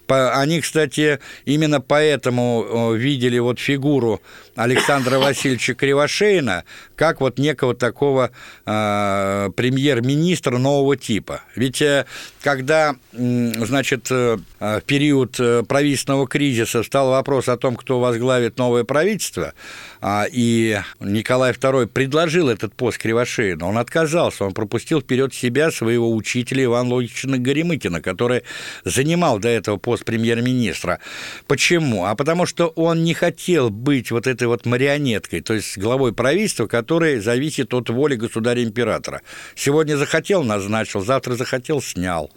Они, 0.07 0.59
кстати, 0.61 1.19
именно 1.45 1.79
поэтому 1.81 2.93
видели 2.93 3.39
вот 3.39 3.59
фигуру 3.59 4.21
Александра 4.55 5.19
Васильевича 5.19 5.73
Кривошеина 5.73 6.63
как 6.95 7.21
вот 7.21 7.37
некого 7.37 7.75
такого 7.75 8.31
э, 8.65 9.49
премьер-министра 9.55 10.57
нового 10.57 10.95
типа. 10.95 11.41
Ведь 11.55 11.81
э, 11.81 12.05
когда, 12.41 12.95
значит, 13.11 14.07
э, 14.09 14.37
в 14.59 14.81
период 14.85 15.37
э, 15.39 15.63
правительственного 15.63 16.27
кризиса 16.27 16.83
стал 16.83 17.09
вопрос 17.09 17.49
о 17.49 17.57
том, 17.57 17.75
кто 17.75 17.99
возглавит 17.99 18.57
новое 18.57 18.83
правительство, 18.83 19.53
э, 20.01 20.23
и 20.31 20.79
Николай 21.01 21.51
II 21.51 21.87
предложил 21.87 22.47
этот 22.47 22.73
пост 22.73 22.99
Кривошеину, 22.99 23.67
он 23.67 23.77
отказался, 23.77 24.45
он 24.45 24.53
пропустил 24.53 25.01
вперед 25.01 25.33
себя 25.33 25.71
своего 25.71 26.13
учителя 26.15 26.63
Ивана 26.63 26.93
Логичина 26.95 27.37
Горемыкина, 27.37 28.01
который 28.01 28.43
занимал 28.85 29.39
до 29.39 29.49
этого 29.49 29.77
пост 29.77 30.05
премьер-министра. 30.05 30.99
Почему? 31.47 32.05
А 32.05 32.15
потому 32.15 32.45
что 32.45 32.67
он 32.67 33.03
не 33.03 33.13
хотел 33.13 33.69
быть 33.69 34.11
вот 34.11 34.27
этой 34.27 34.42
вот 34.47 34.65
марионеткой, 34.65 35.41
то 35.41 35.53
есть 35.53 35.77
главой 35.77 36.13
правительства, 36.13 36.67
который 36.67 37.19
зависит 37.19 37.73
от 37.73 37.89
воли 37.89 38.15
государя-императора. 38.15 39.21
Сегодня 39.55 39.97
захотел– 39.97 40.43
назначил, 40.43 41.01
завтра 41.03 41.35
захотел– 41.35 41.81
снял. 41.81 42.31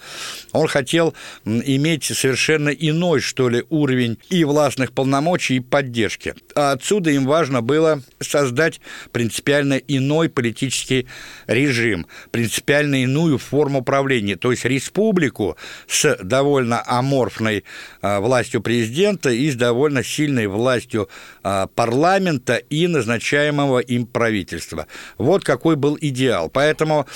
Он 0.52 0.66
хотел 0.68 1.14
иметь 1.44 2.04
совершенно 2.04 2.70
иной, 2.70 3.20
что 3.20 3.48
ли, 3.48 3.64
уровень 3.68 4.18
и 4.30 4.44
властных 4.44 4.92
полномочий, 4.92 5.56
и 5.56 5.60
поддержки. 5.60 6.34
А 6.54 6.72
отсюда 6.72 7.10
им 7.10 7.26
важно 7.26 7.62
было 7.62 8.02
создать 8.20 8.80
принципиально 9.12 9.74
иной 9.74 10.28
политический 10.28 11.06
режим, 11.46 12.06
принципиально 12.30 13.02
иную 13.02 13.38
форму 13.38 13.82
правления, 13.82 14.36
то 14.36 14.50
есть 14.50 14.64
республику 14.64 15.56
с 15.86 16.16
довольно 16.22 16.82
аморфной 16.86 17.64
а, 18.02 18.20
властью 18.20 18.60
президента 18.60 19.30
и 19.30 19.50
с 19.50 19.54
довольно 19.56 20.02
сильной 20.02 20.46
властью 20.46 21.08
а, 21.42 21.66
парламента 21.96 22.56
и 22.56 22.86
назначаемого 22.88 23.78
им 23.78 24.06
правительства. 24.06 24.86
Вот 25.16 25.44
какой 25.44 25.76
был 25.76 25.96
идеал. 25.98 26.50
Поэтому, 26.50 27.06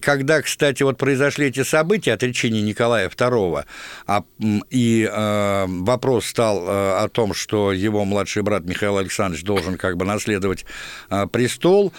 когда, 0.00 0.40
кстати, 0.42 0.84
вот 0.84 0.96
произошли 0.96 1.46
эти 1.46 1.64
события, 1.64 2.12
отречения 2.12 2.62
Николая 2.62 3.08
II, 3.08 3.64
а, 4.06 4.22
и 4.70 5.08
э, 5.10 5.66
вопрос 5.66 6.26
стал 6.26 6.62
э, 6.64 7.04
о 7.04 7.08
том, 7.08 7.34
что 7.34 7.72
его 7.72 8.04
младший 8.04 8.42
брат 8.42 8.64
Михаил 8.64 8.98
Александрович 8.98 9.44
должен 9.44 9.76
как 9.76 9.96
бы 9.96 10.04
наследовать 10.04 10.64
э, 11.10 11.26
престол, 11.26 11.92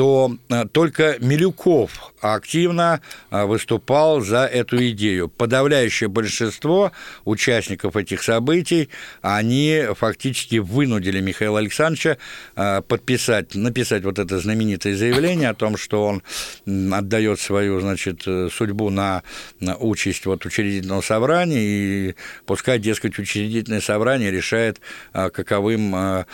то 0.00 0.34
э, 0.48 0.64
только 0.72 1.18
Милюков 1.20 2.14
активно 2.22 3.02
э, 3.30 3.44
выступал 3.44 4.22
за 4.22 4.46
эту 4.46 4.78
идею. 4.92 5.28
Подавляющее 5.28 6.08
большинство 6.08 6.92
участников 7.26 7.96
этих 7.96 8.22
событий, 8.22 8.88
они 9.20 9.88
фактически 9.94 10.56
вынудили 10.56 11.20
Михаила 11.20 11.58
Александровича 11.58 12.16
э, 12.56 12.80
подписать, 12.80 13.54
написать 13.54 14.02
вот 14.04 14.18
это 14.18 14.38
знаменитое 14.38 14.96
заявление 14.96 15.50
о 15.50 15.54
том, 15.54 15.76
что 15.76 16.06
он 16.06 16.22
отдает 16.94 17.38
свою, 17.38 17.78
значит, 17.80 18.22
судьбу 18.22 18.88
на, 18.88 19.22
на 19.60 19.76
участь 19.76 20.24
вот 20.24 20.46
учредительного 20.46 21.02
собрания, 21.02 21.60
и 21.60 22.14
пускай, 22.46 22.78
дескать, 22.78 23.18
учредительное 23.18 23.82
собрание 23.82 24.30
решает, 24.30 24.80
каковым 25.12 26.24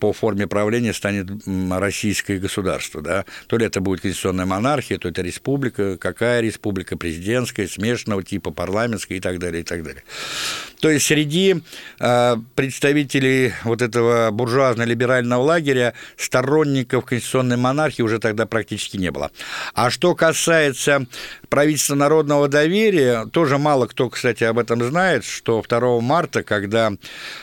по 0.00 0.12
форме 0.12 0.48
правления 0.48 0.92
станет 0.92 1.28
российское 1.70 2.38
государство 2.38 3.03
да, 3.04 3.24
то 3.46 3.56
ли 3.56 3.66
это 3.66 3.80
будет 3.80 4.00
конституционная 4.00 4.46
монархия, 4.46 4.98
то 4.98 5.08
это 5.08 5.22
республика, 5.22 5.96
какая 5.96 6.40
республика, 6.40 6.96
президентская, 6.96 7.68
смешанного 7.68 8.24
типа, 8.24 8.50
парламентская 8.50 9.18
и 9.18 9.20
так 9.20 9.38
далее, 9.38 9.60
и 9.60 9.64
так 9.64 9.84
далее. 9.84 10.02
То 10.80 10.90
есть 10.90 11.06
среди 11.06 11.62
э, 12.00 12.36
представителей 12.54 13.54
вот 13.64 13.80
этого 13.80 14.30
буржуазно-либерального 14.30 15.40
лагеря 15.40 15.94
сторонников 16.16 17.04
конституционной 17.04 17.56
монархии 17.56 18.02
уже 18.02 18.18
тогда 18.18 18.46
практически 18.46 18.96
не 18.96 19.10
было. 19.10 19.30
А 19.74 19.90
что 19.90 20.14
касается 20.14 21.06
правительства 21.48 21.94
народного 21.94 22.48
доверия, 22.48 23.26
тоже 23.26 23.58
мало 23.58 23.86
кто, 23.86 24.10
кстати, 24.10 24.44
об 24.44 24.58
этом 24.58 24.82
знает, 24.82 25.24
что 25.24 25.62
2 25.66 26.00
марта, 26.00 26.42
когда 26.42 26.92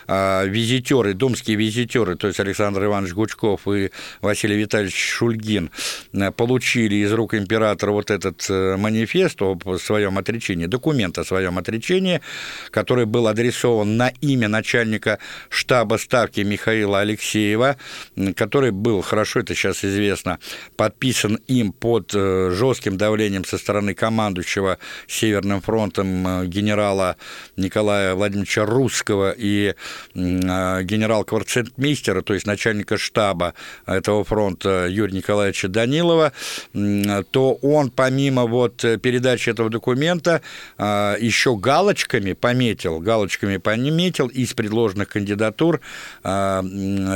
э, 0.08 0.48
визитеры, 0.48 1.14
думские 1.14 1.58
визитеры, 1.58 2.16
то 2.16 2.28
есть 2.28 2.40
Александр 2.40 2.86
Иванович 2.86 3.14
Гучков 3.14 3.68
и 3.68 3.92
Василий 4.22 4.58
Витальевич 4.58 4.96
Шульгин 4.96 5.51
э, 5.58 6.32
получили 6.32 6.96
из 6.96 7.14
рук 7.14 7.34
императора 7.34 7.92
вот 7.92 8.12
этот 8.12 8.46
э, 8.50 8.76
манифест 8.78 9.42
о 9.42 9.58
своем 9.78 10.18
отречении, 10.18 10.66
документ 10.66 11.18
о 11.18 11.24
своем 11.24 11.58
отречении, 11.58 12.20
который 12.72 13.06
был 13.06 13.28
адресован 13.28 13.96
на 13.98 14.10
имя 14.22 14.48
начальника 14.48 15.20
штаба 15.50 15.98
ставки 15.98 16.40
Михаила 16.42 17.02
Алексеева, 17.02 17.78
который 18.36 18.72
был, 18.72 19.02
хорошо 19.02 19.42
это 19.42 19.54
сейчас 19.56 19.86
известно, 19.86 20.40
подписан 20.76 21.36
им 21.48 21.74
под 21.74 22.14
э, 22.16 22.52
жестким 22.52 22.98
давлением 22.98 23.46
со 23.46 23.58
стороны 23.58 23.94
командующего 23.94 24.78
Северным 25.08 25.62
фронтом 25.62 26.50
генерала 26.50 27.18
Николая 27.58 28.16
Владимировича 28.16 28.66
Русского 28.66 29.36
и 29.38 29.76
генерал-кварцентмейстера, 30.16 32.22
то 32.22 32.34
есть 32.34 32.48
начальника 32.48 32.98
штаба 32.98 33.54
этого 33.86 34.24
фронта 34.24 34.88
Юрия 34.90 35.12
Данилова, 35.68 36.34
то 37.32 37.54
он 37.62 37.90
помимо 37.92 38.46
вот 38.46 38.78
передачи 39.02 39.50
этого 39.50 39.70
документа 39.70 40.42
еще 40.78 41.56
галочками 41.58 42.34
пометил, 42.34 43.00
галочками 43.00 43.58
пометил 43.58 44.28
из 44.28 44.54
предложенных 44.54 45.10
кандидатур 45.10 45.82
а, 46.24 46.62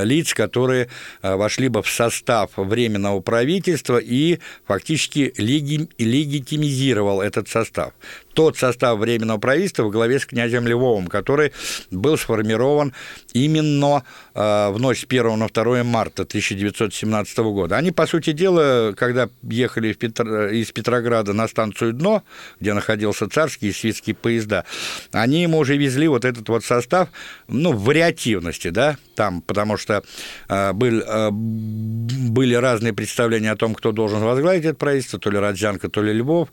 лиц, 0.04 0.34
которые 0.34 0.90
а, 1.22 1.38
вошли 1.38 1.68
бы 1.68 1.82
в 1.82 1.90
состав 1.90 2.52
Временного 2.56 3.20
правительства 3.22 3.98
и 3.98 4.40
фактически 4.66 5.34
легитимизировал 5.38 7.22
этот 7.22 7.48
состав 7.50 7.94
тот 8.36 8.58
состав 8.58 9.00
Временного 9.00 9.40
правительства 9.40 9.84
во 9.84 9.90
главе 9.90 10.20
с 10.20 10.26
князем 10.26 10.68
Львовым, 10.68 11.08
который 11.08 11.54
был 11.90 12.18
сформирован 12.18 12.94
именно 13.34 14.04
э, 14.36 14.70
в 14.70 14.80
ночь 14.80 15.02
с 15.02 15.06
1 15.06 15.40
на 15.40 15.48
2 15.48 15.84
марта 15.84 16.24
1917 16.24 17.38
года. 17.40 17.78
Они, 17.78 17.92
по 17.92 18.06
сути 18.06 18.34
дела, 18.34 18.94
когда 18.96 19.30
ехали 19.42 19.94
в 19.94 20.04
из 20.52 20.72
Петрограда 20.72 21.34
на 21.34 21.48
станцию 21.48 21.94
Дно, 21.94 22.24
где 22.60 22.74
находился 22.74 23.30
царский 23.30 23.70
и 23.70 23.74
свитские 23.74 24.16
поезда, 24.16 24.66
они 25.12 25.42
ему 25.42 25.58
уже 25.58 25.78
везли 25.78 26.08
вот 26.08 26.26
этот 26.26 26.48
вот 26.50 26.64
состав, 26.66 27.10
ну, 27.48 27.72
вариативности, 27.72 28.70
да, 28.70 28.98
там, 29.16 29.42
потому 29.42 29.78
что 29.78 30.04
э, 30.50 30.74
был, 30.74 31.00
э, 31.00 31.30
были 31.32 32.54
разные 32.56 32.94
представления 32.94 33.52
о 33.52 33.56
том, 33.56 33.74
кто 33.74 33.92
должен 33.92 34.20
возглавить 34.20 34.66
это 34.66 34.76
правительство, 34.76 35.20
то 35.20 35.30
ли 35.30 35.38
Родзянко, 35.38 35.90
то 35.90 36.02
ли 36.02 36.14
Львов, 36.14 36.50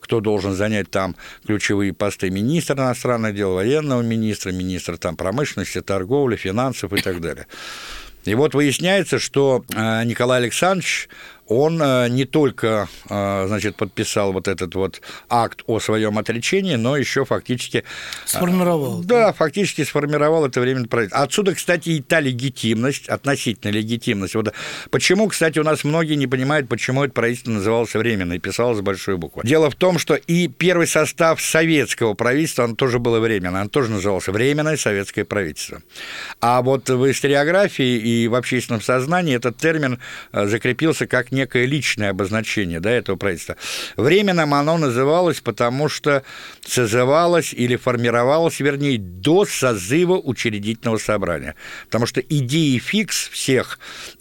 кто 0.00 0.20
должен 0.20 0.54
занять 0.54 0.90
там 0.90 1.14
ключевые 1.46 1.92
посты 1.92 2.30
министра 2.30 2.74
иностранных 2.74 3.34
дел, 3.34 3.54
военного 3.54 4.02
министра, 4.02 4.50
министра 4.50 4.96
там, 4.96 5.16
промышленности, 5.16 5.80
торговли, 5.80 6.36
финансов 6.36 6.92
и 6.92 7.00
так 7.00 7.20
далее. 7.20 7.46
И 8.24 8.34
вот 8.34 8.54
выясняется, 8.54 9.20
что 9.20 9.64
э, 9.72 10.04
Николай 10.04 10.40
Александрович 10.40 11.08
он 11.48 11.80
э, 11.82 12.08
не 12.08 12.24
только, 12.24 12.88
э, 13.08 13.44
значит, 13.48 13.76
подписал 13.76 14.32
вот 14.32 14.48
этот 14.48 14.74
вот 14.74 15.00
акт 15.28 15.62
о 15.66 15.80
своем 15.80 16.18
отречении, 16.18 16.76
но 16.76 16.96
еще 16.96 17.24
фактически... 17.24 17.84
Сформировал. 18.24 19.02
Да, 19.02 19.32
фактически 19.32 19.84
сформировал 19.84 20.46
это 20.46 20.60
временное 20.60 20.88
правительство. 20.88 21.22
Отсюда, 21.22 21.54
кстати, 21.54 21.90
и 21.90 22.02
та 22.02 22.20
легитимность, 22.20 23.08
относительная 23.08 23.74
легитимность. 23.74 24.34
Вот 24.34 24.52
почему, 24.90 25.28
кстати, 25.28 25.58
у 25.58 25.64
нас 25.64 25.84
многие 25.84 26.14
не 26.14 26.26
понимают, 26.26 26.68
почему 26.68 27.04
это 27.04 27.12
правительство 27.12 27.50
называлось 27.50 27.94
временное 27.94 28.36
и 28.36 28.40
писалось 28.40 28.78
с 28.78 28.80
большой 28.80 29.16
буквы. 29.16 29.42
Дело 29.44 29.70
в 29.70 29.74
том, 29.74 29.98
что 29.98 30.14
и 30.14 30.48
первый 30.48 30.86
состав 30.86 31.40
советского 31.40 32.14
правительства, 32.14 32.64
он 32.64 32.76
тоже 32.76 32.98
было 32.98 33.20
временно, 33.20 33.60
он 33.60 33.68
тоже 33.68 33.90
назывался 33.90 34.32
Временное 34.36 34.76
советское 34.76 35.24
правительство. 35.24 35.82
А 36.40 36.60
вот 36.62 36.90
в 36.90 37.10
историографии 37.10 37.96
и 37.96 38.28
в 38.28 38.34
общественном 38.34 38.82
сознании 38.82 39.34
этот 39.34 39.56
термин 39.56 39.98
э, 40.32 40.46
закрепился 40.46 41.06
как 41.06 41.32
некое 41.36 41.66
личное 41.66 42.10
обозначение 42.10 42.80
да, 42.80 42.90
этого 42.90 43.16
правительства. 43.16 43.56
Временным 43.96 44.54
оно 44.54 44.78
называлось, 44.78 45.40
потому 45.40 45.88
что 45.88 46.22
созывалось 46.66 47.52
или 47.52 47.76
формировалось, 47.76 48.58
вернее, 48.60 48.98
до 48.98 49.44
созыва 49.44 50.14
учредительного 50.14 50.98
собрания. 50.98 51.54
Потому 51.84 52.06
что 52.06 52.20
идеи 52.20 52.78
фикс 52.78 53.28
всех 53.28 53.78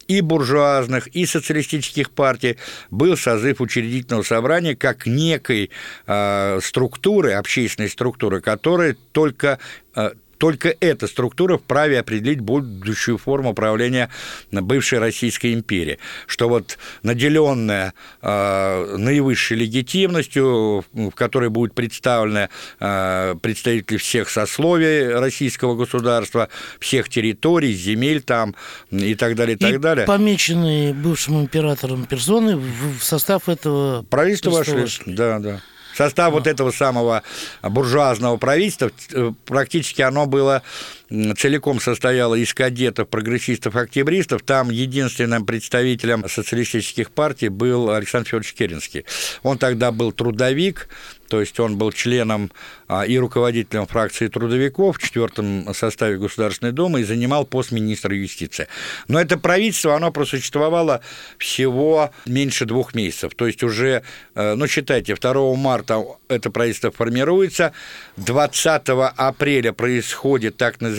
и 0.08 0.22
буржуазных, 0.22 1.08
и 1.08 1.26
социалистических 1.26 2.12
партий 2.12 2.58
был 2.92 3.18
созыв 3.18 3.62
учредительного 3.62 4.24
собрания 4.24 4.76
как 4.76 5.08
некой 5.08 5.72
э, 6.06 6.60
структуры, 6.62 7.34
общественной 7.34 7.90
структуры, 7.90 8.42
которая 8.42 8.96
только 9.12 9.58
э, 9.96 10.12
только 10.38 10.74
эта 10.80 11.08
структура 11.08 11.58
вправе 11.58 12.00
определить 12.00 12.40
будущую 12.40 13.18
форму 13.18 13.52
управления 13.52 14.10
бывшей 14.52 15.00
Российской 15.00 15.54
империи. 15.54 16.00
Что 16.28 16.50
вот 16.50 16.78
наделенная 17.04 17.94
э, 18.22 18.96
наивысшей 18.98 19.58
легитимностью, 19.58 20.86
в 20.94 21.12
которой 21.12 21.50
будут 21.50 21.74
представлены 21.74 22.50
э, 22.80 23.36
представители 23.42 23.98
всех 23.98 24.30
сословий 24.30 25.10
российского 25.10 25.76
государства, 25.76 26.50
всех 26.80 27.10
территорий, 27.10 27.74
земель 27.74 28.22
там 28.22 28.56
и 28.92 29.16
так 29.16 29.36
далее, 29.36 29.56
и, 29.56 29.58
и 29.58 29.72
так 29.72 29.82
далее. 29.82 30.06
помеченные 30.06 30.94
бывшим 30.94 31.42
императором 31.42 32.06
персоны 32.06 32.58
в 32.58 33.02
состав 33.02 33.50
этого 33.50 34.04
правительства 34.04 34.52
вошли. 34.52 34.86
Да, 35.06 35.40
да 35.40 35.62
состав 35.96 36.34
вот 36.34 36.48
этого 36.48 36.72
самого 36.72 37.24
буржуазного 37.62 38.38
правительства, 38.38 38.92
э, 39.14 39.32
практически 39.46 40.02
оно 40.02 40.26
было 40.26 40.62
целиком 41.10 41.80
состояло 41.80 42.36
из 42.36 42.54
кадетов, 42.54 43.10
прогрессистов, 43.10 43.76
октябристов. 43.76 44.42
Там 44.44 44.70
единственным 44.70 45.46
представителем 45.46 46.28
социалистических 46.28 47.12
партий 47.12 47.50
был 47.50 47.92
Александр 47.92 48.28
Федорович 48.28 48.54
Керенский. 48.54 49.06
Он 49.44 49.58
тогда 49.58 49.92
был 49.92 50.12
трудовик, 50.12 50.88
то 51.28 51.40
есть 51.40 51.60
он 51.60 51.78
был 51.78 51.92
членом 51.92 52.52
а, 52.88 53.04
и 53.04 53.18
руководителем 53.18 53.88
фракции 53.88 54.28
трудовиков 54.28 54.98
в 54.98 55.02
четвертом 55.02 55.74
составе 55.74 56.18
Государственной 56.18 56.72
Думы 56.72 57.02
и 57.02 57.04
занимал 57.04 57.46
пост 57.46 57.72
министра 57.72 58.16
юстиции. 58.16 58.68
Но 59.08 59.20
это 59.20 59.38
правительство, 59.38 59.96
оно 59.96 60.12
просуществовало 60.12 61.02
всего 61.38 62.12
меньше 62.26 62.66
двух 62.66 62.94
месяцев. 62.94 63.34
То 63.36 63.48
есть 63.48 63.64
уже, 63.64 64.04
э, 64.36 64.56
ну, 64.56 64.68
считайте, 64.68 65.16
2 65.16 65.56
марта 65.56 66.04
это 66.28 66.50
правительство 66.52 66.92
формируется, 66.92 67.74
20 68.18 68.90
апреля 69.16 69.74
происходит 69.74 70.58
так 70.58 70.82
называемый 70.82 70.95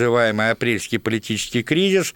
апрельский 0.51 0.99
политический 0.99 1.63
кризис, 1.63 2.15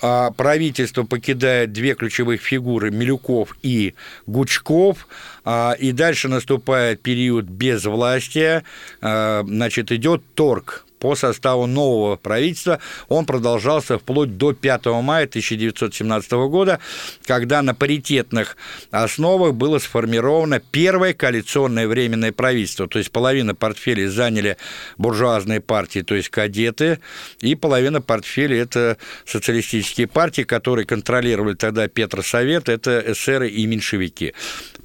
а 0.00 0.30
правительство 0.30 1.02
покидает 1.02 1.72
две 1.72 1.94
ключевых 1.94 2.40
фигуры 2.40 2.90
Милюков 2.90 3.56
и 3.62 3.94
Гучков, 4.26 5.08
а, 5.44 5.74
и 5.78 5.92
дальше 5.92 6.28
наступает 6.28 7.02
период 7.02 7.46
безвластия, 7.46 8.64
а, 9.00 9.44
значит, 9.46 9.90
идет 9.90 10.22
торг 10.34 10.84
по 10.98 11.14
составу 11.14 11.66
нового 11.66 12.16
правительства. 12.16 12.78
Он 13.08 13.26
продолжался 13.26 13.98
вплоть 13.98 14.36
до 14.36 14.52
5 14.52 14.86
мая 15.02 15.24
1917 15.24 16.32
года, 16.32 16.80
когда 17.24 17.62
на 17.62 17.74
паритетных 17.74 18.56
основах 18.90 19.54
было 19.54 19.78
сформировано 19.78 20.60
первое 20.60 21.14
коалиционное 21.14 21.86
временное 21.86 22.32
правительство. 22.32 22.88
То 22.88 22.98
есть 22.98 23.10
половина 23.10 23.54
портфелей 23.54 24.06
заняли 24.06 24.56
буржуазные 24.96 25.60
партии, 25.60 26.00
то 26.00 26.14
есть 26.14 26.28
кадеты, 26.28 27.00
и 27.40 27.54
половина 27.54 28.00
портфелей– 28.00 28.58
это 28.60 28.96
социалистические 29.24 30.06
партии, 30.06 30.42
которые 30.42 30.86
контролировали 30.86 31.54
тогда 31.54 31.88
Петросовет, 31.88 32.68
это 32.68 33.04
эсеры 33.06 33.48
и 33.48 33.66
меньшевики. 33.66 34.34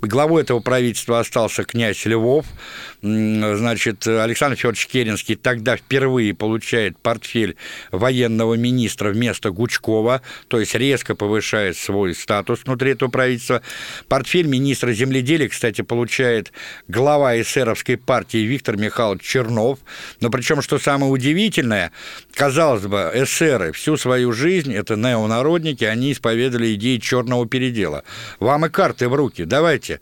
Главой 0.02 0.44
этого 0.44 0.60
правительства 0.60 1.20
остался 1.20 1.64
князь 1.64 2.06
Львов. 2.06 2.46
Значит, 3.02 4.06
Александр 4.06 4.58
Федорович 4.58 4.88
Керенский 4.88 5.36
тогда 5.36 5.78
впервые 5.78 6.03
получает 6.34 6.98
портфель 7.00 7.56
военного 7.92 8.56
министра 8.56 9.10
вместо 9.10 9.52
Гучкова, 9.52 10.22
то 10.48 10.60
есть 10.60 10.76
резко 10.76 11.16
повышает 11.16 11.78
свой 11.78 12.16
статус 12.16 12.62
внутри 12.66 12.92
этого 12.92 13.10
правительства. 13.10 13.62
Портфель 14.08 14.48
министра 14.48 14.94
земледелия, 14.94 15.50
кстати, 15.50 15.82
получает 15.82 16.52
глава 16.88 17.40
эсеровской 17.40 17.98
партии 17.98 18.40
Виктор 18.40 18.78
Михайлович 18.78 19.22
Чернов. 19.24 19.80
Но 20.22 20.30
причем, 20.30 20.62
что 20.62 20.80
самое 20.80 21.12
удивительное, 21.12 21.92
казалось 22.34 22.84
бы, 22.84 23.12
эсеры 23.14 23.72
всю 23.72 23.98
свою 23.98 24.32
жизнь, 24.32 24.74
это 24.74 24.96
неонародники, 24.96 25.84
они 25.84 26.12
исповедовали 26.12 26.74
идеи 26.76 26.98
черного 26.98 27.48
передела. 27.48 28.04
Вам 28.40 28.66
и 28.66 28.70
карты 28.70 29.10
в 29.10 29.16
руки, 29.16 29.46
давайте 29.46 30.00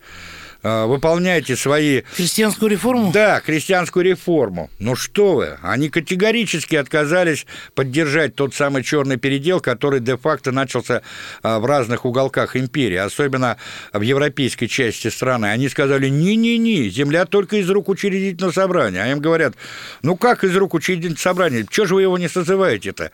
А, 0.64 0.86
выполняете 0.86 1.56
свои... 1.56 2.04
Крестьянскую 2.16 2.70
реформу? 2.70 3.12
Да, 3.12 3.40
крестьянскую 3.40 4.06
реформу. 4.06 4.70
Ну 4.80 4.96
что 4.96 5.34
вы, 5.34 5.58
они 5.64 5.90
категорически 5.90 6.76
отказались 6.76 7.48
поддержать 7.74 8.36
тот 8.36 8.54
самый 8.54 8.84
черный 8.84 9.18
передел, 9.18 9.60
который 9.60 10.00
де-факто 10.00 10.52
начался 10.52 11.02
а, 11.42 11.60
в 11.60 11.66
разных 11.66 12.06
уголках 12.06 12.56
империи, 12.56 12.98
особенно 12.98 13.58
в 13.92 14.02
европейской 14.02 14.68
части 14.68 15.08
страны. 15.08 15.48
Они 15.48 15.68
сказали, 15.68 16.10
не-не-не, 16.10 16.90
земля 16.90 17.26
только 17.26 17.58
из 17.58 17.70
рук 17.70 17.90
учредительного 17.90 18.52
собрания. 18.52 19.02
А 19.02 19.08
им 19.08 19.20
говорят, 19.20 19.56
ну 20.04 20.16
как 20.16 20.44
из 20.44 20.56
рук 20.56 20.76
учредительного 20.76 21.20
собрания? 21.20 21.66
Чего 21.70 21.86
же 21.88 21.96
вы 21.96 22.04
его 22.04 22.18
не 22.20 22.30
созываете-то? 22.30 23.12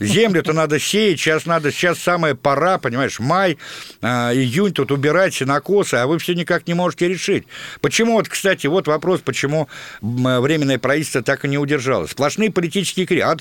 Землю-то 0.00 0.52
надо 0.52 0.78
сеять, 0.78 1.18
сейчас 1.18 1.46
надо, 1.46 1.72
сейчас 1.72 1.98
самая 1.98 2.34
пора, 2.34 2.76
понимаешь, 2.76 3.20
май, 3.20 3.56
а, 4.02 4.34
июнь, 4.34 4.74
тут 4.74 4.92
убирать 4.92 5.32
сенокосы, 5.32 5.94
а 5.94 6.06
вы 6.06 6.18
все 6.18 6.34
никак 6.34 6.66
не 6.66 6.74
можете 6.74 6.89
можете 6.90 7.08
решить. 7.08 7.44
Почему, 7.80 8.14
вот, 8.14 8.28
кстати, 8.28 8.66
вот 8.66 8.88
вопрос, 8.88 9.20
почему 9.20 9.68
Временное 10.00 10.78
правительство 10.78 11.22
так 11.22 11.44
и 11.44 11.48
не 11.48 11.58
удержалось. 11.58 12.10
Сплошные 12.10 12.50
политические 12.50 13.06
кризисы. 13.06 13.20
А 13.20 13.36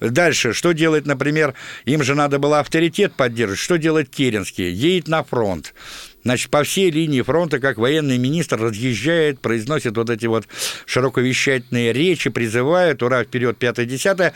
дальше, 0.00 0.52
что 0.52 0.72
делает, 0.72 1.06
например, 1.06 1.54
им 1.84 2.02
же 2.02 2.14
надо 2.14 2.38
было 2.38 2.60
авторитет 2.60 3.14
поддерживать, 3.14 3.60
что 3.60 3.76
делает 3.76 4.08
Керенский? 4.08 4.70
Едет 4.70 5.08
на 5.08 5.22
фронт. 5.22 5.74
Значит, 6.24 6.50
по 6.50 6.64
всей 6.64 6.90
линии 6.90 7.20
фронта, 7.20 7.60
как 7.60 7.76
военный 7.76 8.16
министр, 8.16 8.58
разъезжает, 8.58 9.40
произносит 9.40 9.94
вот 9.96 10.08
эти 10.08 10.24
вот 10.24 10.46
широковещательные 10.86 11.92
речи, 11.92 12.30
призывает, 12.30 13.02
ура, 13.02 13.24
вперед, 13.24 13.58
5-10. 13.62 14.32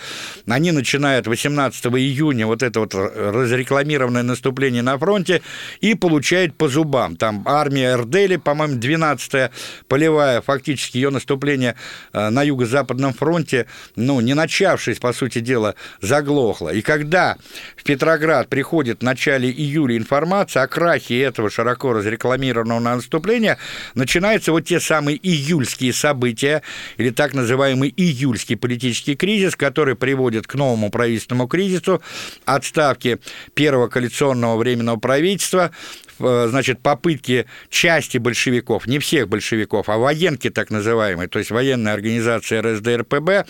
Они 0.47 0.71
начинают 0.73 1.27
18 1.27 1.87
июня 1.87 2.47
вот 2.47 2.63
это 2.63 2.81
вот 2.81 2.95
разрекламированное 2.95 4.23
наступление 4.23 4.83
на 4.83 4.99
фронте 4.99 5.41
и 5.81 5.95
получают 5.95 6.55
по 6.57 6.69
зубам. 6.69 7.17
Там 7.17 7.43
армия 7.47 7.93
Эрдели, 7.93 8.37
по-моему, 8.37 8.75
12-я 8.75 9.51
полевая, 9.89 10.43
фактически 10.43 10.99
ее 10.99 11.09
наступление 11.09 11.75
э, 12.13 12.29
на 12.29 12.43
юго-западном 12.43 13.15
фронте, 13.15 13.67
ну, 13.97 14.21
не 14.21 14.35
начавшись, 14.35 14.99
по 14.99 15.15
сути 15.15 15.39
дела, 15.39 15.75
заглохло. 16.03 16.69
И 16.69 16.83
когда 16.83 17.39
в 17.77 17.83
Петроград 17.83 18.49
приходит 18.49 19.01
в 19.01 19.05
начале 19.05 19.51
июля 19.51 19.97
информация 19.97 20.65
о 20.65 20.69
крахе 20.69 21.23
этого 21.23 21.49
широко 21.49 21.78
широко 21.79 21.93
разрекламированного 21.93 22.97
наступления, 22.97 23.59
начинаются 23.95 24.53
вот 24.53 24.63
те 24.63 24.81
самые 24.81 25.17
июльские 25.17 25.93
события, 25.93 26.63
или 26.97 27.11
так 27.11 27.35
называемый 27.35 27.93
июльский 27.97 28.57
политический 28.57 29.15
кризис, 29.15 29.55
который 29.55 29.95
приводит 29.95 30.47
к 30.47 30.55
новому 30.55 30.91
правительственному 30.91 31.47
кризису, 31.47 32.03
отставке 32.45 33.19
первого 33.55 33.89
коалиционного 33.89 34.57
временного 34.57 34.99
правительства, 34.99 35.71
значит, 36.19 36.81
попытки 36.81 37.47
части 37.71 38.19
большевиков, 38.19 38.87
не 38.87 38.99
всех 38.99 39.29
большевиков, 39.29 39.89
а 39.89 39.99
военки 39.99 40.51
так 40.51 40.71
называемые, 40.71 41.29
то 41.29 41.39
есть 41.39 41.51
военная 41.51 41.95
организация 41.95 42.63
РСДРПБ, 42.63 43.47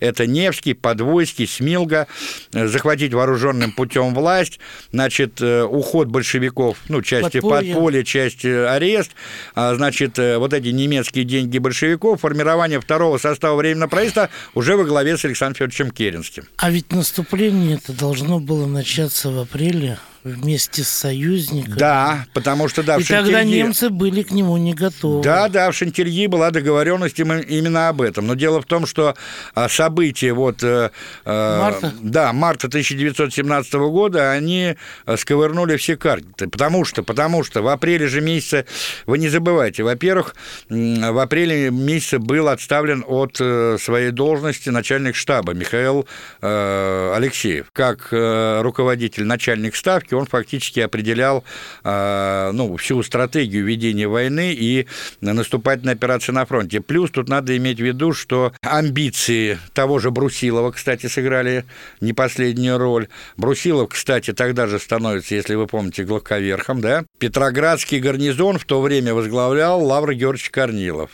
это 0.00 0.26
Невский, 0.26 0.74
Подвойский, 0.74 1.46
Смилга, 1.46 2.06
э, 2.52 2.66
захватить 2.66 3.14
вооруженным 3.14 3.72
путем 3.72 4.14
власть, 4.14 4.60
значит, 4.92 5.40
э, 5.40 5.62
уход 5.62 6.08
большевиков, 6.08 6.78
ну, 6.88 7.02
части 7.02 7.40
подполья, 7.40 7.74
подполья 7.74 8.02
часть 8.04 8.44
арест, 8.44 9.12
а, 9.54 9.74
значит, 9.74 10.18
вот 10.18 10.52
эти 10.52 10.68
немецкие 10.68 11.24
деньги 11.24 11.58
большевиков, 11.58 12.20
формирование 12.20 12.80
второго 12.80 13.18
состава 13.18 13.56
Временного 13.56 13.88
правительства 13.88 14.30
уже 14.54 14.76
во 14.76 14.84
главе 14.84 15.16
с 15.16 15.24
Александром 15.24 15.54
Федоровичем 15.54 15.90
Керенским. 15.90 16.44
А 16.56 16.70
ведь 16.70 16.92
наступление 16.92 17.76
это 17.76 17.92
должно 17.92 18.40
было 18.40 18.66
начаться 18.66 19.30
в 19.30 19.38
апреле 19.38 19.98
вместе 20.24 20.84
с 20.84 20.88
союзниками. 20.88 21.74
Да, 21.74 22.26
потому 22.32 22.68
что, 22.68 22.82
да, 22.82 22.96
И 22.96 23.04
тогда 23.04 23.42
немцы 23.42 23.90
были 23.90 24.22
к 24.22 24.30
нему 24.30 24.56
не 24.56 24.72
готовы. 24.72 25.22
Да, 25.22 25.48
да, 25.48 25.70
в 25.70 25.74
Шантильи 25.74 26.26
была 26.28 26.50
договоренность 26.50 27.18
именно 27.18 27.88
об 27.88 28.02
этом. 28.02 28.26
Но 28.26 28.34
дело 28.34 28.60
в 28.62 28.66
том, 28.66 28.86
что 28.86 29.16
а, 29.54 29.68
события 29.68 30.32
вот... 30.32 30.62
Э, 30.62 30.90
э, 31.24 31.58
марта? 31.60 31.92
Да, 32.00 32.32
марта 32.32 32.68
1917 32.68 33.74
года, 33.74 34.30
они 34.30 34.76
э, 35.06 35.16
сковырнули 35.16 35.76
все 35.76 35.96
карты. 35.96 36.48
Потому 36.48 36.84
что, 36.84 37.02
потому 37.02 37.42
что 37.42 37.62
в 37.62 37.68
апреле 37.68 38.06
же 38.06 38.20
месяце, 38.20 38.66
вы 39.06 39.18
не 39.18 39.28
забывайте, 39.28 39.82
во-первых, 39.82 40.36
в 40.68 41.20
апреле 41.20 41.70
месяце 41.70 42.18
был 42.18 42.48
отставлен 42.48 43.04
от 43.06 43.36
своей 43.36 44.10
должности 44.10 44.68
начальник 44.68 45.16
штаба 45.16 45.52
Михаил 45.54 46.06
Алексеев. 46.40 47.66
Как 47.72 48.08
руководитель 48.10 49.24
начальник 49.24 49.74
ставки 49.74 50.11
он 50.14 50.26
фактически 50.26 50.80
определял 50.80 51.44
э, 51.84 52.50
ну, 52.52 52.76
всю 52.76 53.02
стратегию 53.02 53.64
ведения 53.64 54.08
войны 54.08 54.52
и 54.52 54.86
наступательной 55.20 55.94
операции 55.94 56.32
на 56.32 56.44
фронте. 56.46 56.80
Плюс 56.80 57.10
тут 57.10 57.28
надо 57.28 57.56
иметь 57.56 57.78
в 57.78 57.84
виду, 57.84 58.12
что 58.12 58.52
амбиции 58.62 59.58
того 59.72 59.98
же 59.98 60.10
Брусилова, 60.10 60.72
кстати, 60.72 61.06
сыграли 61.06 61.64
не 62.00 62.12
последнюю 62.12 62.78
роль. 62.78 63.08
Брусилов, 63.36 63.90
кстати, 63.90 64.32
тогда 64.32 64.66
же 64.66 64.78
становится, 64.78 65.34
если 65.34 65.54
вы 65.54 65.66
помните, 65.66 66.04
главковерхом, 66.04 66.80
да? 66.80 67.04
Петроградский 67.18 67.98
гарнизон 67.98 68.58
в 68.58 68.64
то 68.64 68.80
время 68.80 69.14
возглавлял 69.14 69.82
Лавр 69.82 70.14
Георгиевич 70.14 70.50
Корнилов 70.50 71.10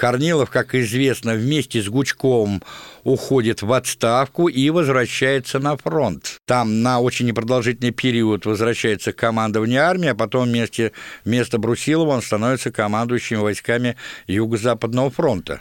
Корнилов, 0.00 0.48
как 0.48 0.74
известно, 0.74 1.34
вместе 1.34 1.82
с 1.82 1.88
Гучковым 1.90 2.62
уходит 3.04 3.60
в 3.60 3.70
отставку 3.70 4.48
и 4.48 4.70
возвращается 4.70 5.58
на 5.58 5.76
фронт. 5.76 6.38
Там 6.46 6.80
на 6.80 7.00
очень 7.00 7.26
непродолжительный 7.26 7.90
период 7.90 8.46
возвращается 8.46 9.12
командование 9.12 9.80
армии, 9.80 10.08
а 10.08 10.14
потом 10.14 10.48
вместе, 10.48 10.92
вместо 11.26 11.58
Брусилова 11.58 12.12
он 12.12 12.22
становится 12.22 12.72
командующим 12.72 13.40
войсками 13.40 13.96
Юго-Западного 14.26 15.10
фронта. 15.10 15.60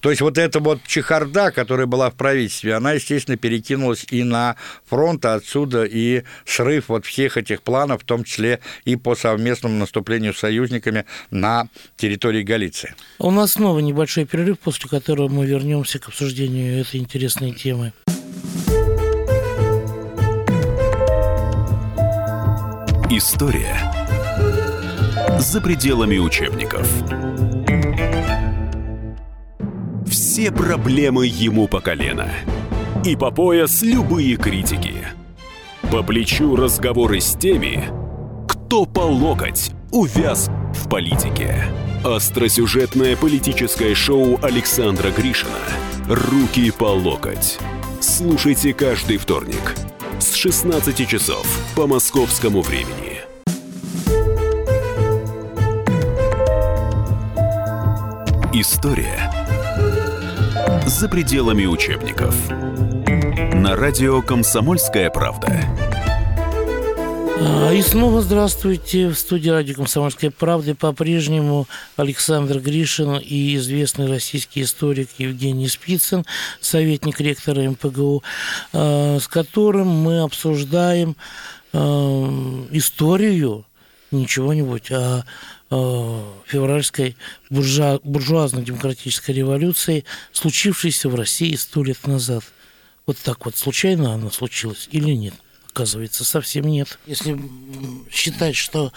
То 0.00 0.10
есть 0.10 0.22
вот 0.22 0.38
эта 0.38 0.60
вот 0.60 0.80
чехарда, 0.86 1.50
которая 1.50 1.86
была 1.86 2.10
в 2.10 2.14
правительстве, 2.14 2.74
она, 2.74 2.92
естественно, 2.92 3.36
перекинулась 3.36 4.06
и 4.10 4.22
на 4.22 4.56
фронт, 4.84 5.24
а 5.24 5.34
отсюда 5.34 5.84
и 5.84 6.22
срыв 6.44 6.88
вот 6.88 7.06
всех 7.06 7.36
этих 7.36 7.62
планов, 7.62 8.02
в 8.02 8.04
том 8.04 8.24
числе 8.24 8.60
и 8.84 8.96
по 8.96 9.14
совместному 9.14 9.78
наступлению 9.78 10.34
с 10.34 10.38
союзниками 10.38 11.04
на 11.30 11.68
территории 11.96 12.42
Галиции. 12.42 12.94
У 13.18 13.30
нас 13.30 13.52
снова 13.52 13.80
небольшой 13.80 14.24
перерыв, 14.24 14.58
после 14.58 14.88
которого 14.88 15.28
мы 15.28 15.46
вернемся 15.46 15.98
к 15.98 16.08
обсуждению 16.08 16.80
этой 16.80 17.00
интересной 17.00 17.52
темы. 17.52 17.92
История 23.10 23.80
за 25.38 25.60
пределами 25.60 26.18
учебников. 26.18 26.86
Все 30.36 30.52
проблемы 30.52 31.26
ему 31.26 31.66
по 31.66 31.80
колено. 31.80 32.30
И 33.06 33.16
по 33.16 33.30
пояс 33.30 33.80
любые 33.80 34.36
критики. 34.36 35.06
По 35.90 36.02
плечу 36.02 36.54
разговоры 36.54 37.22
с 37.22 37.34
теми, 37.36 37.88
кто 38.46 38.84
по 38.84 39.00
локоть 39.00 39.70
увяз 39.92 40.50
в 40.74 40.90
политике. 40.90 41.64
Остросюжетное 42.04 43.16
политическое 43.16 43.94
шоу 43.94 44.38
Александра 44.42 45.10
Гришина 45.10 45.52
«Руки 46.06 46.70
по 46.70 46.92
локоть». 46.92 47.58
Слушайте 48.02 48.74
каждый 48.74 49.16
вторник 49.16 49.74
с 50.18 50.34
16 50.34 51.08
часов 51.08 51.46
по 51.74 51.86
московскому 51.86 52.60
времени. 52.60 53.22
История 58.52 59.45
за 60.86 61.08
пределами 61.08 61.66
учебников. 61.66 62.34
На 63.54 63.76
радио 63.76 64.22
«Комсомольская 64.22 65.10
правда». 65.10 65.60
А, 67.38 67.70
и 67.70 67.82
снова 67.82 68.22
здравствуйте. 68.22 69.08
В 69.08 69.14
студии 69.14 69.50
радио 69.50 69.74
«Комсомольская 69.74 70.30
правда» 70.30 70.74
по-прежнему 70.74 71.66
Александр 71.96 72.60
Гришин 72.60 73.16
и 73.16 73.56
известный 73.56 74.08
российский 74.08 74.62
историк 74.62 75.10
Евгений 75.18 75.68
Спицын, 75.68 76.24
советник 76.60 77.20
ректора 77.20 77.68
МПГУ, 77.70 78.22
а, 78.72 79.18
с 79.18 79.28
которым 79.28 79.88
мы 79.88 80.20
обсуждаем 80.20 81.16
а, 81.72 82.66
историю, 82.70 83.66
не 84.10 84.26
чего-нибудь, 84.26 84.90
а 84.90 85.24
февральской 85.68 87.16
буржуа, 87.50 87.98
буржуазно-демократической 88.04 89.32
революции, 89.32 90.04
случившейся 90.32 91.08
в 91.08 91.14
России 91.14 91.54
сто 91.56 91.82
лет 91.82 92.06
назад. 92.06 92.44
Вот 93.06 93.18
так 93.18 93.44
вот 93.44 93.56
случайно 93.56 94.14
она 94.14 94.30
случилась 94.30 94.88
или 94.92 95.12
нет? 95.12 95.34
Оказывается, 95.70 96.24
совсем 96.24 96.66
нет. 96.66 96.98
Если 97.06 97.38
считать, 98.10 98.56
что 98.56 98.92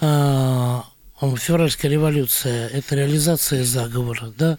э, 0.00 0.80
февральская 1.20 1.90
революция– 1.90 2.68
это 2.72 2.94
реализация 2.94 3.64
заговора, 3.64 4.32
да, 4.38 4.58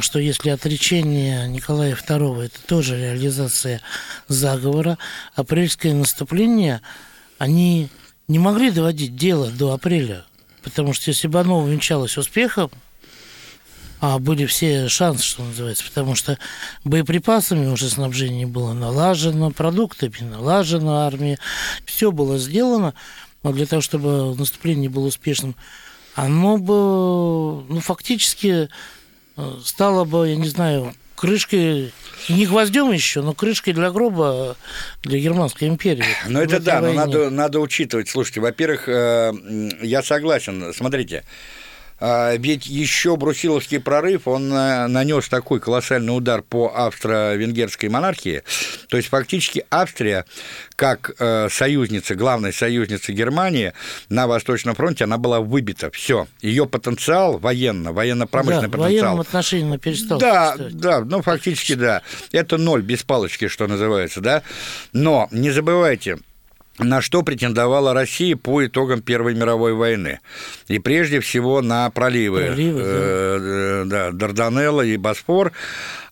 что 0.00 0.18
если 0.18 0.50
отречение 0.50 1.48
Николая 1.48 1.94
II– 1.94 2.42
это 2.44 2.60
тоже 2.66 2.96
реализация 3.00 3.80
заговора, 4.28 4.98
апрельское 5.34 5.94
наступление, 5.94 6.80
они 7.38 7.88
не 8.28 8.38
могли 8.38 8.70
доводить 8.70 9.16
дело 9.16 9.50
до 9.50 9.72
апреля 9.72 10.24
Потому 10.62 10.92
что 10.92 11.10
если 11.10 11.28
бы 11.28 11.40
оно 11.40 11.60
увенчалось 11.60 12.16
успехом, 12.16 12.70
а 14.00 14.18
были 14.18 14.46
все 14.46 14.88
шансы, 14.88 15.24
что 15.24 15.42
называется, 15.42 15.84
потому 15.84 16.14
что 16.14 16.38
боеприпасами 16.84 17.66
уже 17.66 17.88
снабжение 17.88 18.46
было 18.46 18.72
налажено, 18.72 19.50
продуктами 19.50 20.20
налажено, 20.20 20.98
армия, 20.98 21.38
все 21.84 22.12
было 22.12 22.38
сделано, 22.38 22.94
но 23.42 23.52
для 23.52 23.66
того, 23.66 23.82
чтобы 23.82 24.34
наступление 24.36 24.88
было 24.88 25.06
успешным, 25.06 25.56
оно 26.14 26.58
бы, 26.58 27.64
ну, 27.68 27.80
фактически 27.80 28.68
э, 29.36 29.58
стало 29.64 30.04
бы, 30.04 30.28
я 30.28 30.36
не 30.36 30.48
знаю, 30.48 30.94
крышкой, 31.18 31.92
не 32.28 32.46
гвоздем 32.46 32.92
еще, 32.92 33.22
но 33.22 33.34
крышкой 33.34 33.74
для 33.74 33.90
гроба 33.90 34.56
для 35.02 35.18
Германской 35.18 35.68
империи. 35.68 36.04
Ну, 36.28 36.40
это 36.40 36.60
да, 36.60 36.80
войне. 36.80 36.94
но 36.94 37.06
надо, 37.06 37.30
надо 37.30 37.60
учитывать. 37.60 38.08
Слушайте, 38.08 38.40
во-первых, 38.40 38.88
э, 38.88 39.32
я 39.82 40.02
согласен. 40.02 40.72
Смотрите, 40.72 41.24
ведь 42.00 42.66
еще 42.66 43.16
Брусиловский 43.16 43.80
прорыв, 43.80 44.28
он 44.28 44.52
э, 44.52 44.86
нанес 44.86 45.28
такой 45.28 45.58
колоссальный 45.58 46.16
удар 46.16 46.42
по 46.42 46.72
австро-венгерской 46.74 47.88
монархии. 47.88 48.42
То 48.88 48.96
есть 48.96 49.08
фактически 49.08 49.64
Австрия, 49.70 50.24
как 50.76 51.10
э, 51.18 51.48
союзница, 51.50 52.14
главная 52.14 52.52
союзница 52.52 53.12
Германии 53.12 53.72
на 54.08 54.26
Восточном 54.26 54.76
фронте, 54.76 55.04
она 55.04 55.18
была 55.18 55.40
выбита. 55.40 55.90
Все. 55.90 56.28
Ее 56.40 56.66
потенциал 56.66 57.38
военно, 57.38 57.92
военно-промышленный 57.92 58.68
да, 58.68 58.78
потенциал. 58.78 58.90
В 58.90 59.02
военном 59.02 59.20
отношении 59.20 59.66
она 59.66 59.78
перестала 59.78 60.20
Да, 60.20 60.56
да, 60.56 61.00
ну 61.00 61.22
фактически 61.22 61.74
да. 61.74 62.02
Это 62.30 62.58
ноль 62.58 62.82
без 62.82 63.02
палочки, 63.02 63.48
что 63.48 63.66
называется, 63.66 64.20
да. 64.20 64.42
Но 64.92 65.28
не 65.32 65.50
забывайте, 65.50 66.18
на 66.78 67.00
что 67.00 67.22
претендовала 67.22 67.92
Россия 67.92 68.36
по 68.36 68.64
итогам 68.64 69.02
Первой 69.02 69.34
мировой 69.34 69.74
войны. 69.74 70.20
И 70.68 70.78
прежде 70.78 71.20
всего 71.20 71.60
на 71.60 71.90
проливы, 71.90 72.46
проливы 72.46 72.80
э, 72.84 73.84
да. 73.86 74.10
да, 74.10 74.12
Дарданелла 74.12 74.82
и 74.82 74.96
Босфор. 74.96 75.52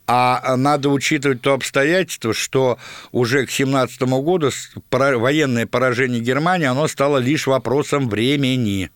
А 0.08 0.56
надо 0.56 0.88
учитывать 0.90 1.40
то 1.40 1.54
обстоятельство, 1.54 2.32
что 2.32 2.78
уже 3.10 3.44
к 3.44 3.50
17 3.50 4.02
году 4.02 4.50
военное 4.90 5.66
поражение 5.66 6.20
Германии, 6.20 6.66
оно 6.66 6.86
стало 6.86 7.18
лишь 7.18 7.48
вопросом 7.48 8.08
времени. 8.08 8.90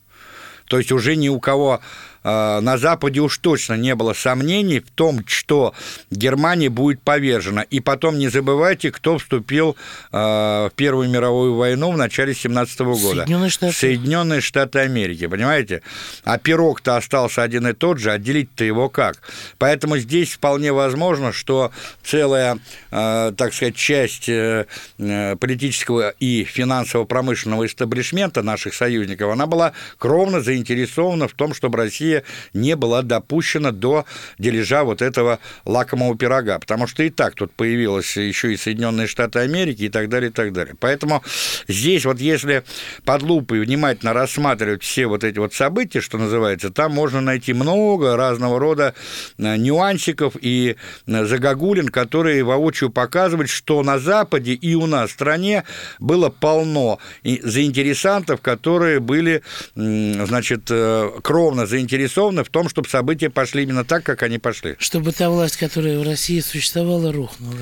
То 0.68 0.79
есть 0.79 0.93
уже 0.93 1.16
ни 1.16 1.29
у 1.29 1.41
кого 1.41 1.81
на 2.23 2.79
Западе 2.79 3.21
уж 3.21 3.39
точно 3.39 3.75
не 3.75 3.95
было 3.95 4.12
сомнений 4.12 4.81
в 4.81 4.91
том, 4.91 5.25
что 5.27 5.75
Германия 6.11 6.68
будет 6.68 7.03
повержена. 7.03 7.62
И 7.62 7.81
потом 7.81 8.18
не 8.18 8.29
забывайте, 8.29 8.91
кто 8.91 9.18
вступил 9.18 9.77
а, 10.12 10.68
в 10.68 10.73
Первую 10.75 11.09
мировую 11.09 11.55
войну 11.55 11.93
в 11.93 11.97
начале 11.97 12.35
17 12.35 12.81
года. 12.81 12.99
Соединенные 12.99 13.51
Штаты. 13.51 13.73
Соединенные 13.73 14.41
Штаты 14.41 14.79
Америки, 14.81 15.27
понимаете? 15.27 15.83
А 16.25 16.39
пирог-то 16.39 16.97
остался 16.97 17.43
один 17.43 17.66
и 17.68 17.73
тот 17.73 17.99
же, 17.99 18.12
а 18.12 18.18
делить-то 18.18 18.64
его 18.64 18.89
как? 18.89 19.18
Поэтому 19.59 19.99
здесь 19.99 20.33
вполне 20.33 20.73
возможно, 20.73 21.33
что 21.33 21.71
целая, 22.03 22.59
а, 22.91 23.33
так 23.33 23.55
сказать, 23.55 23.77
часть 23.77 24.29
э, 24.29 24.66
э, 24.99 25.37
политического 25.37 26.11
и 26.11 26.45
финансово-промышленного 26.45 27.66
истеблишмента 27.66 28.43
наших 28.43 28.75
союзников, 28.75 29.33
она 29.33 29.47
была 29.47 29.73
кровно 29.99 30.41
заинтересована 30.41 31.29
в 31.29 31.33
том, 31.33 31.55
чтобы 31.55 31.79
Россия 31.79 32.10
Россия 32.11 32.25
не 32.55 32.77
была 32.77 33.03
допущена 33.03 33.73
до 33.73 34.05
дележа 34.39 34.85
вот 34.85 35.03
этого 35.03 35.39
лакомого 35.65 36.17
пирога, 36.17 36.59
потому 36.59 36.87
что 36.87 37.03
и 37.03 37.11
так 37.11 37.35
тут 37.35 37.53
появилось 37.53 38.17
еще 38.17 38.53
и 38.53 38.57
Соединенные 38.57 39.07
Штаты 39.07 39.41
Америки 39.41 39.85
и 39.85 39.89
так 39.89 40.09
далее, 40.09 40.31
и 40.31 40.33
так 40.33 40.53
далее. 40.53 40.75
Поэтому 40.79 41.23
здесь 41.69 42.05
вот 42.05 42.21
если 42.21 42.65
под 43.05 43.23
лупой 43.23 43.61
внимательно 43.61 44.13
рассматривать 44.13 44.83
все 44.83 45.07
вот 45.07 45.25
эти 45.25 45.39
вот 45.39 45.55
события, 45.55 46.01
что 46.01 46.19
называется, 46.19 46.71
там 46.71 46.93
можно 46.93 47.21
найти 47.21 47.53
много 47.53 48.17
разного 48.17 48.59
рода 48.59 48.95
э, 49.39 49.57
нюансиков 49.57 50.35
и 50.41 50.77
э, 51.07 51.25
загогулин, 51.25 51.89
которые 51.89 52.43
воочию 52.43 52.91
показывают, 52.91 53.51
что 53.51 53.83
на 53.83 53.99
Западе 53.99 54.55
и 54.55 54.75
у 54.75 54.87
нас 54.87 55.11
в 55.11 55.15
стране 55.15 55.65
было 55.99 56.31
полно 56.31 56.99
заинтересантов, 57.25 58.41
которые 58.41 59.01
были, 59.01 59.43
значит, 59.75 60.63
э, 60.71 61.11
кровно 61.23 61.67
заинтересованы 61.67 61.99
заинтересованы 62.01 62.44
в 62.44 62.48
том, 62.48 62.68
чтобы 62.68 62.88
события 62.88 63.30
пошли 63.30 63.62
именно 63.62 63.84
так, 63.84 64.03
как 64.05 64.22
они 64.22 64.38
пошли. 64.38 64.76
Чтобы 64.78 65.12
та 65.12 65.30
власть, 65.30 65.57
которая 65.57 65.98
в 65.98 66.03
России 66.03 66.40
существовала, 66.40 67.12
рухнула. 67.12 67.55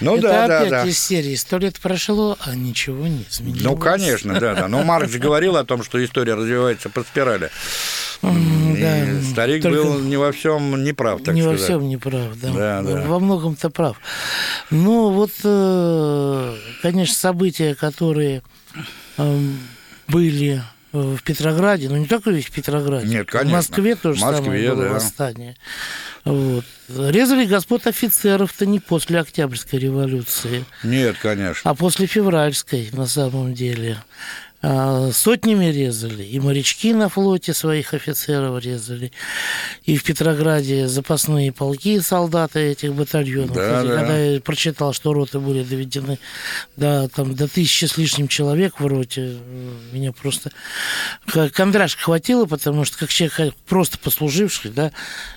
Ну 0.00 0.16
Это 0.16 0.22
да, 0.22 0.44
опять 0.44 0.70
да, 0.70 0.82
да. 0.82 0.88
из 0.88 0.98
серии 0.98 1.34
«Сто 1.34 1.58
лет 1.58 1.78
прошло, 1.80 2.36
а 2.40 2.54
ничего 2.54 3.06
не 3.06 3.26
изменилось». 3.28 3.62
Ну, 3.62 3.76
конечно, 3.76 4.38
да, 4.38 4.54
да. 4.54 4.68
Но 4.68 4.82
Маркс 4.82 5.12
говорил 5.16 5.56
о 5.56 5.64
том, 5.64 5.82
что 5.82 6.02
история 6.04 6.34
развивается 6.34 6.88
по 6.88 7.02
спирали. 7.02 7.50
Да, 8.22 9.06
старик 9.30 9.64
был 9.64 10.00
не 10.00 10.16
во 10.16 10.32
всем 10.32 10.84
не 10.84 10.92
прав, 10.92 11.22
так 11.22 11.34
не 11.34 11.42
сказать. 11.42 11.60
во 11.60 11.64
всем 11.64 11.88
не 11.88 11.96
прав, 11.96 12.38
да. 12.40 12.52
да, 12.52 12.82
да. 12.82 13.02
Во 13.06 13.18
многом-то 13.18 13.70
прав. 13.70 13.96
Ну, 14.70 15.10
вот, 15.10 15.32
э, 15.42 16.56
конечно, 16.82 17.14
события, 17.14 17.74
которые 17.74 18.42
эм, 19.16 19.58
были 20.06 20.62
в 20.92 21.22
Петрограде, 21.22 21.88
ну 21.88 21.96
не 21.96 22.06
только 22.06 22.30
ведь 22.30 22.46
в 22.46 22.52
Петрограде, 22.52 23.06
Нет, 23.06 23.28
в 23.28 23.32
конечно. 23.32 23.56
Москве 23.56 23.94
тоже 23.94 24.20
В 24.20 24.22
Москве, 24.22 24.44
самое 24.44 24.70
было 24.70 24.84
да. 24.84 24.90
восстание. 24.90 25.56
Вот. 26.24 26.64
Резали 26.88 27.46
господ 27.46 27.86
офицеров-то 27.86 28.66
не 28.66 28.80
после 28.80 29.20
Октябрьской 29.20 29.78
революции, 29.78 30.64
Нет, 30.82 31.16
конечно. 31.20 31.70
а 31.70 31.74
после 31.74 32.06
февральской 32.06 32.88
на 32.92 33.06
самом 33.06 33.54
деле. 33.54 33.98
А, 34.62 35.10
Сотнями 35.12 35.66
резали, 35.72 36.22
и 36.22 36.38
морячки 36.38 36.92
на 36.92 37.08
флоте 37.08 37.54
своих 37.54 37.94
офицеров 37.94 38.62
резали, 38.62 39.10
и 39.84 39.96
в 39.96 40.04
Петрограде 40.04 40.86
запасные 40.86 41.50
полки 41.50 41.98
солдаты 42.00 42.60
этих 42.60 42.92
батальонов. 42.92 43.52
Да, 43.54 43.80
Эти, 43.80 43.88
да. 43.88 43.96
Когда 43.96 44.18
я 44.18 44.40
прочитал, 44.42 44.92
что 44.92 45.14
роты 45.14 45.38
были 45.38 45.62
доведены 45.62 46.18
до, 46.76 47.08
там, 47.08 47.34
до 47.34 47.48
тысячи 47.48 47.86
с 47.86 47.96
лишним 47.96 48.28
человек 48.28 48.80
в 48.80 48.86
роте, 48.86 49.38
меня 49.92 50.12
просто 50.12 50.50
к- 51.26 51.48
кондрашка 51.48 52.02
хватило, 52.02 52.44
потому 52.44 52.84
что 52.84 52.98
как 52.98 53.08
человек 53.08 53.54
просто 53.66 53.96
послуживший, 53.96 54.72
да, 54.72 54.92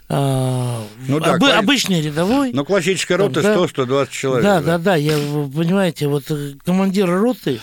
а, 0.09 0.83
Ну 1.07 1.21
да, 1.21 1.37
кла- 1.37 1.53
обычный 1.59 2.01
рядовой, 2.01 2.51
Ну, 2.53 2.65
классическая 2.65 3.15
рота 3.15 3.41
Да. 3.41 3.55
100-120 3.55 4.09
человек. 4.11 4.43
да, 4.43 4.61
да, 4.61 4.77
да. 4.77 4.95
Я, 4.97 5.13
понимаете, 5.17 6.07
вот 6.07 6.25
э, 6.29 6.55
командир 6.65 7.07
роты, 7.09 7.61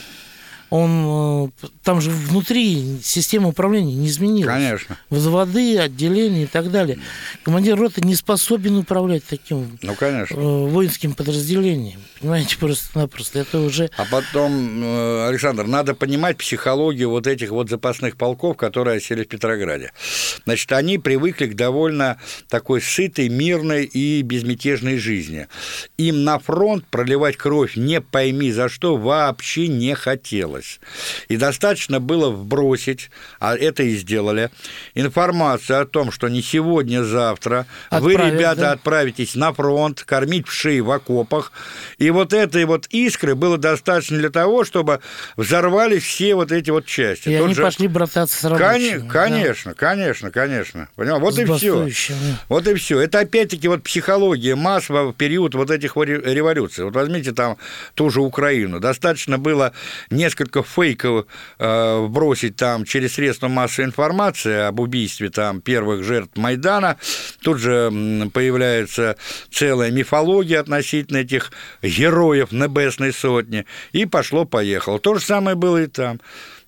он 0.71 1.51
э, 1.62 1.68
там 1.83 2.01
же 2.01 2.11
внутри 2.11 2.99
система 3.03 3.49
управления 3.49 3.95
не 3.95 4.07
изменилась. 4.07 4.55
Конечно. 4.55 4.97
Взводы, 5.11 5.79
отделения 5.79 6.45
и 6.45 6.47
так 6.47 6.71
далее. 6.71 6.99
Командир 7.43 7.77
роты 7.77 8.01
не 8.01 8.14
способен 8.14 8.77
управлять 8.77 9.25
таким 9.29 9.79
Ну, 9.83 9.93
э, 9.93 9.97
конечно. 9.97 10.37
воинским 10.37 11.14
подразделением. 11.14 12.01
Понимаете, 12.21 12.57
просто-напросто. 12.57 13.41
Это 13.41 13.59
уже... 13.61 13.91
А 13.97 14.05
потом, 14.05 14.83
э, 14.83 15.29
Александр, 15.29 15.66
надо 15.66 15.95
понимать 15.95 16.37
психологию 16.37 17.11
вот 17.11 17.27
этих 17.27 17.51
вот 17.51 17.68
запасных 17.68 18.16
полков, 18.16 18.57
которые 18.57 18.99
осели 18.99 19.25
в 19.25 19.29
Петрограде. 19.29 19.93
Значит, 20.45 20.71
они 20.73 20.99
привыкли 20.99 21.47
к 21.47 21.57
довольно 21.57 22.18
такой 22.49 22.81
сытой, 22.81 23.29
мирной 23.29 23.85
и 23.85 24.23
безмятежной 24.23 24.99
жизни. 24.99 25.49
Им 25.97 26.23
на 26.23 26.39
фронт 26.39 26.85
проливать 26.91 27.37
кровь 27.37 27.77
не 27.77 28.01
пойми 28.01 28.53
за 28.53 28.68
что 28.68 28.97
вообще 28.97 29.66
не 29.66 29.95
хотелось. 29.95 30.60
И 31.29 31.37
достаточно 31.37 32.01
было 32.01 32.31
вбросить, 32.31 33.11
а 33.39 33.57
это 33.57 33.83
и 33.83 33.97
сделали, 33.97 34.51
информацию 34.95 35.83
о 35.83 35.87
том, 35.87 36.13
что 36.13 36.29
не 36.29 36.43
сегодня, 36.43 37.03
завтра 37.03 37.67
вы, 37.91 38.13
ребята, 38.15 38.61
да. 38.61 38.73
отправитесь 38.73 39.35
на 39.35 39.53
фронт, 39.53 40.03
кормить 40.03 40.49
вшей 40.49 40.81
в 40.81 40.91
окопах. 40.91 41.53
И 41.99 42.11
вот 42.11 42.33
этой 42.33 42.65
вот 42.65 42.87
искры 42.91 43.35
было 43.35 43.59
достаточно 43.59 44.19
для 44.19 44.31
того, 44.31 44.65
чтобы 44.65 45.01
взорвались 45.37 46.03
все 46.03 46.35
вот 46.35 46.53
эти 46.53 46.71
вот 46.71 46.87
части. 46.87 47.29
И 47.29 47.37
Тот 47.37 47.47
они 47.47 47.55
же- 47.55 47.63
пошли 47.63 47.89
брататься 47.89 48.39
с 48.39 48.45
рабочими. 48.45 48.99
да, 48.99 49.09
Конечно, 49.09 49.75
конечно, 49.75 50.31
конечно. 50.31 50.89
Понимаешь? 50.97 51.23
Вот 51.23 51.35
с 51.35 51.39
и 51.39 51.45
все. 51.45 52.17
Вот 52.49 52.67
и 52.67 52.75
все. 52.75 53.01
Это 53.01 53.21
опять-таки 53.21 53.69
вот 53.69 53.83
психология 53.83 54.55
масс 54.55 54.89
в 54.89 55.13
период 55.13 55.55
вот 55.55 55.71
этих 55.71 55.97
революций. 55.97 56.85
Вот 56.85 56.95
возьмите 56.95 57.33
там 57.33 57.57
ту 57.95 58.11
же 58.11 58.21
Украину. 58.21 58.81
Достаточно 58.81 59.39
было 59.39 59.73
несколько 60.11 60.50
фейков 60.67 61.27
э, 61.59 62.07
бросить 62.07 62.57
там 62.57 62.85
через 62.85 63.15
средства 63.15 63.49
массовой 63.49 63.87
информации 63.87 64.67
об 64.67 64.81
убийстве 64.81 65.31
там 65.31 65.61
первых 65.61 66.05
жертв 66.05 66.37
Майдана. 66.37 66.97
Тут 67.43 67.59
же 67.59 67.91
появляется 68.33 69.17
целая 69.51 69.91
мифология 69.91 70.61
относительно 70.61 71.19
этих 71.19 71.53
героев 71.83 72.53
Небесной 72.53 73.13
Сотни. 73.13 73.67
И 73.93 74.07
пошло-поехало. 74.07 74.99
То 74.99 75.15
же 75.15 75.21
самое 75.21 75.57
было 75.57 75.83
и 75.83 75.87
там. 75.87 76.21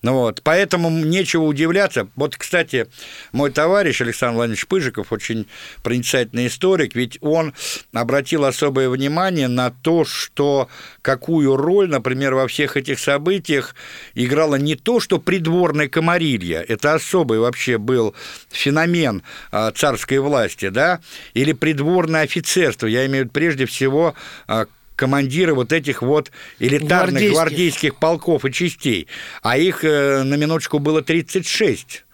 Ну 0.02 0.14
вот, 0.14 0.42
поэтому 0.42 0.90
нечего 0.90 1.44
удивляться. 1.44 2.08
Вот, 2.16 2.36
кстати, 2.36 2.88
мой 3.30 3.52
товарищ 3.52 4.00
Александр 4.00 4.36
Владимирович 4.36 4.66
Пыжиков, 4.66 5.12
очень 5.12 5.46
проницательный 5.84 6.48
историк, 6.48 6.96
ведь 6.96 7.18
он 7.20 7.54
обратил 7.92 8.44
особое 8.44 8.88
внимание 8.88 9.46
на 9.46 9.70
то, 9.70 10.04
что 10.04 10.68
какую 11.02 11.56
роль, 11.56 11.88
например, 11.88 12.34
во 12.34 12.48
всех 12.48 12.76
этих 12.76 12.98
событиях 12.98 13.76
играла 14.14 14.56
не 14.56 14.74
то, 14.74 14.98
что 14.98 15.18
придворная 15.18 15.88
комарилья, 15.88 16.64
это 16.66 16.94
особый 16.94 17.38
вообще 17.38 17.78
был 17.78 18.14
феномен 18.50 19.22
а, 19.52 19.70
царской 19.70 20.18
власти, 20.18 20.68
да, 20.68 21.00
или 21.34 21.52
придворное 21.52 22.22
офицерство, 22.22 22.88
я 22.88 23.06
имею 23.06 23.22
в 23.22 23.24
виду 23.26 23.32
прежде 23.32 23.66
всего 23.66 24.14
а, 24.48 24.66
командиры 24.96 25.54
вот 25.54 25.72
этих 25.72 26.02
вот 26.02 26.30
элитарных 26.58 27.22
Гвардейских. 27.22 27.32
гвардейских 27.32 27.94
полков 27.96 28.44
и 28.44 28.52
частей, 28.52 29.08
а 29.42 29.58
их 29.58 29.84
э, 29.84 30.22
на 30.22 30.34
минуточку 30.34 30.78
было 30.78 31.02
36 31.02 32.04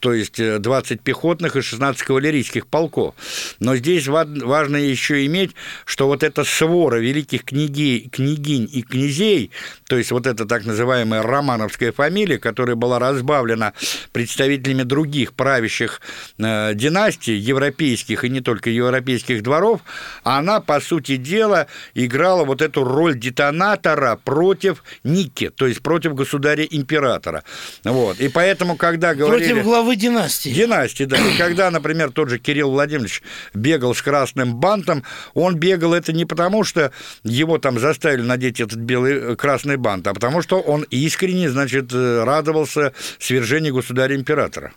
то 0.00 0.12
есть 0.12 0.38
э, 0.38 0.58
20 0.58 1.00
пехотных 1.00 1.56
и 1.56 1.62
16 1.62 2.02
кавалерийских 2.02 2.66
полков. 2.66 3.14
Но 3.60 3.76
здесь 3.76 4.06
ва- 4.06 4.26
важно 4.26 4.76
еще 4.76 5.24
иметь, 5.26 5.52
что 5.84 6.06
вот 6.06 6.22
эта 6.22 6.44
свора 6.44 6.98
великих 6.98 7.44
княгей, 7.44 8.08
княгинь 8.08 8.68
и 8.72 8.82
князей, 8.82 9.50
то 9.88 9.96
есть 9.96 10.10
вот 10.10 10.26
эта 10.26 10.44
так 10.46 10.64
называемая 10.64 11.22
романовская 11.22 11.92
фамилия, 11.92 12.38
которая 12.38 12.76
была 12.76 12.98
разбавлена 12.98 13.72
представителями 14.12 14.82
других 14.82 15.32
правящих 15.32 16.00
э, 16.38 16.74
династий, 16.74 17.36
европейских 17.36 18.24
и 18.24 18.28
не 18.28 18.40
только 18.40 18.70
европейских 18.70 19.42
дворов, 19.42 19.80
она, 20.22 20.60
по 20.60 20.80
сути 20.80 21.16
дела, 21.16 21.66
играла 21.94 22.44
вот 22.44 22.62
эту 22.62 22.84
роль 22.84 23.18
детонатора 23.18 24.18
против 24.22 24.84
Ники, 25.04 25.50
то 25.50 25.66
есть 25.66 25.82
против 25.82 26.14
государя-императора. 26.14 27.44
Вот. 27.84 28.20
И 28.20 28.28
поэтому, 28.28 28.76
когда 28.76 29.14
говорили... 29.14 29.52
Против 29.52 29.64
главы 29.64 29.87
династии. 29.96 30.50
Династии, 30.50 31.04
да. 31.04 31.16
И 31.16 31.36
когда, 31.36 31.70
например, 31.70 32.10
тот 32.10 32.28
же 32.28 32.38
Кирилл 32.38 32.70
Владимирович 32.70 33.22
бегал 33.54 33.94
с 33.94 34.02
красным 34.02 34.56
бантом, 34.56 35.04
он 35.34 35.56
бегал 35.56 35.94
это 35.94 36.12
не 36.12 36.24
потому, 36.24 36.64
что 36.64 36.92
его 37.24 37.58
там 37.58 37.78
заставили 37.78 38.22
надеть 38.22 38.60
этот 38.60 38.78
белый 38.78 39.32
э, 39.32 39.36
красный 39.36 39.76
бант, 39.76 40.06
а 40.06 40.14
потому 40.14 40.42
что 40.42 40.60
он 40.60 40.82
искренне, 40.90 41.50
значит, 41.50 41.92
э, 41.92 42.24
радовался 42.24 42.92
свержению 43.18 43.74
государя-императора. 43.74 44.72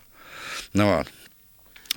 Ну 0.73 0.97
вот. 0.97 1.07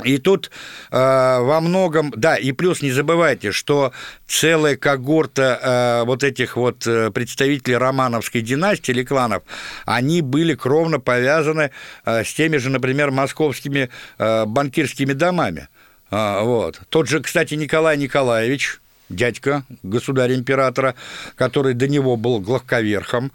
И 0.03 0.19
тут 0.19 0.51
э, 0.91 0.97
во 0.99 1.61
многом, 1.61 2.13
да, 2.17 2.35
и 2.35 2.51
плюс 2.51 2.83
не 2.83 2.91
забывайте, 2.91 3.53
что 3.53 3.93
целая 4.27 4.77
когорта 4.77 5.61
э, 6.03 6.05
вот 6.05 6.25
этих 6.25 6.57
вот 6.57 6.85
э, 6.85 7.13
представителей 7.13 7.77
романовской 7.77 8.41
династии 8.41 8.91
или 8.91 9.05
кланов, 9.05 9.45
они 9.87 10.21
были 10.21 10.57
кровно 10.57 10.99
повязаны 10.99 11.71
э, 12.05 12.25
с 12.25 12.35
теми 12.35 12.57
же, 12.57 12.71
например, 12.71 13.13
московскими 13.13 13.89
э, 14.19 14.45
банкирскими 14.47 15.13
домами. 15.13 15.69
А, 16.11 16.43
вот. 16.43 16.81
Тот 16.89 17.09
же, 17.09 17.21
кстати, 17.21 17.55
Николай 17.55 17.97
Николаевич, 17.97 18.81
дядька 19.09 19.65
государя-императора, 19.83 20.95
который 21.37 21.75
до 21.75 21.89
него 21.89 22.17
был 22.17 22.41
главковерхом, 22.41 23.33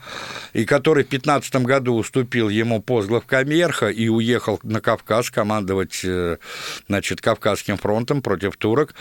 и 0.53 0.65
который 0.65 1.03
в 1.03 1.07
15 1.07 1.55
году 1.57 1.95
уступил 1.95 2.49
ему 2.49 2.81
пост 2.81 3.07
главковерха 3.07 3.89
и 3.89 4.07
уехал 4.07 4.59
на 4.63 4.81
Кавказ 4.81 5.29
командовать 5.31 6.01
э, 6.03 6.37
значит, 6.87 7.21
Кавказским 7.21 7.77
фронтом 7.77 8.21
против 8.21 8.57
турок, 8.57 8.95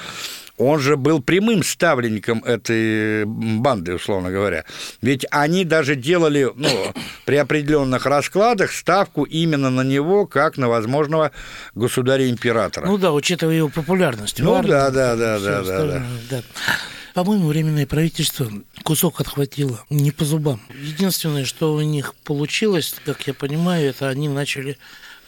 он 0.58 0.80
же 0.80 0.96
был 0.96 1.22
прямым 1.22 1.62
ставленником 1.62 2.42
этой 2.44 3.24
банды, 3.24 3.94
условно 3.94 4.30
говоря. 4.30 4.64
Ведь 5.00 5.24
они 5.30 5.64
даже 5.64 5.94
делали 5.94 6.50
ну, 6.54 6.68
при 7.24 7.36
определенных 7.36 8.06
раскладах 8.06 8.72
ставку 8.72 9.24
именно 9.24 9.70
на 9.70 9.82
него, 9.82 10.26
как 10.26 10.56
на 10.56 10.68
возможного 10.68 11.30
государя-императора. 11.74 12.86
Ну 12.86 12.98
да, 12.98 13.12
учитывая 13.12 13.54
его 13.54 13.68
популярность. 13.68 14.40
Ну 14.40 14.54
армии, 14.54 14.70
да, 14.70 14.90
да, 14.90 15.16
да, 15.16 15.38
да, 15.38 15.50
да, 15.50 15.60
остальное, 15.60 16.06
да. 16.30 16.42
По-моему, 17.14 17.48
Временное 17.48 17.86
правительство 17.86 18.48
кусок 18.84 19.20
отхватило 19.20 19.84
не 19.90 20.12
по 20.12 20.24
зубам. 20.24 20.60
Единственное, 20.80 21.44
что 21.44 21.74
у 21.74 21.80
них 21.80 22.14
получилось, 22.24 22.94
как 23.04 23.26
я 23.26 23.34
понимаю, 23.34 23.90
это 23.90 24.08
они 24.08 24.28
начали 24.28 24.78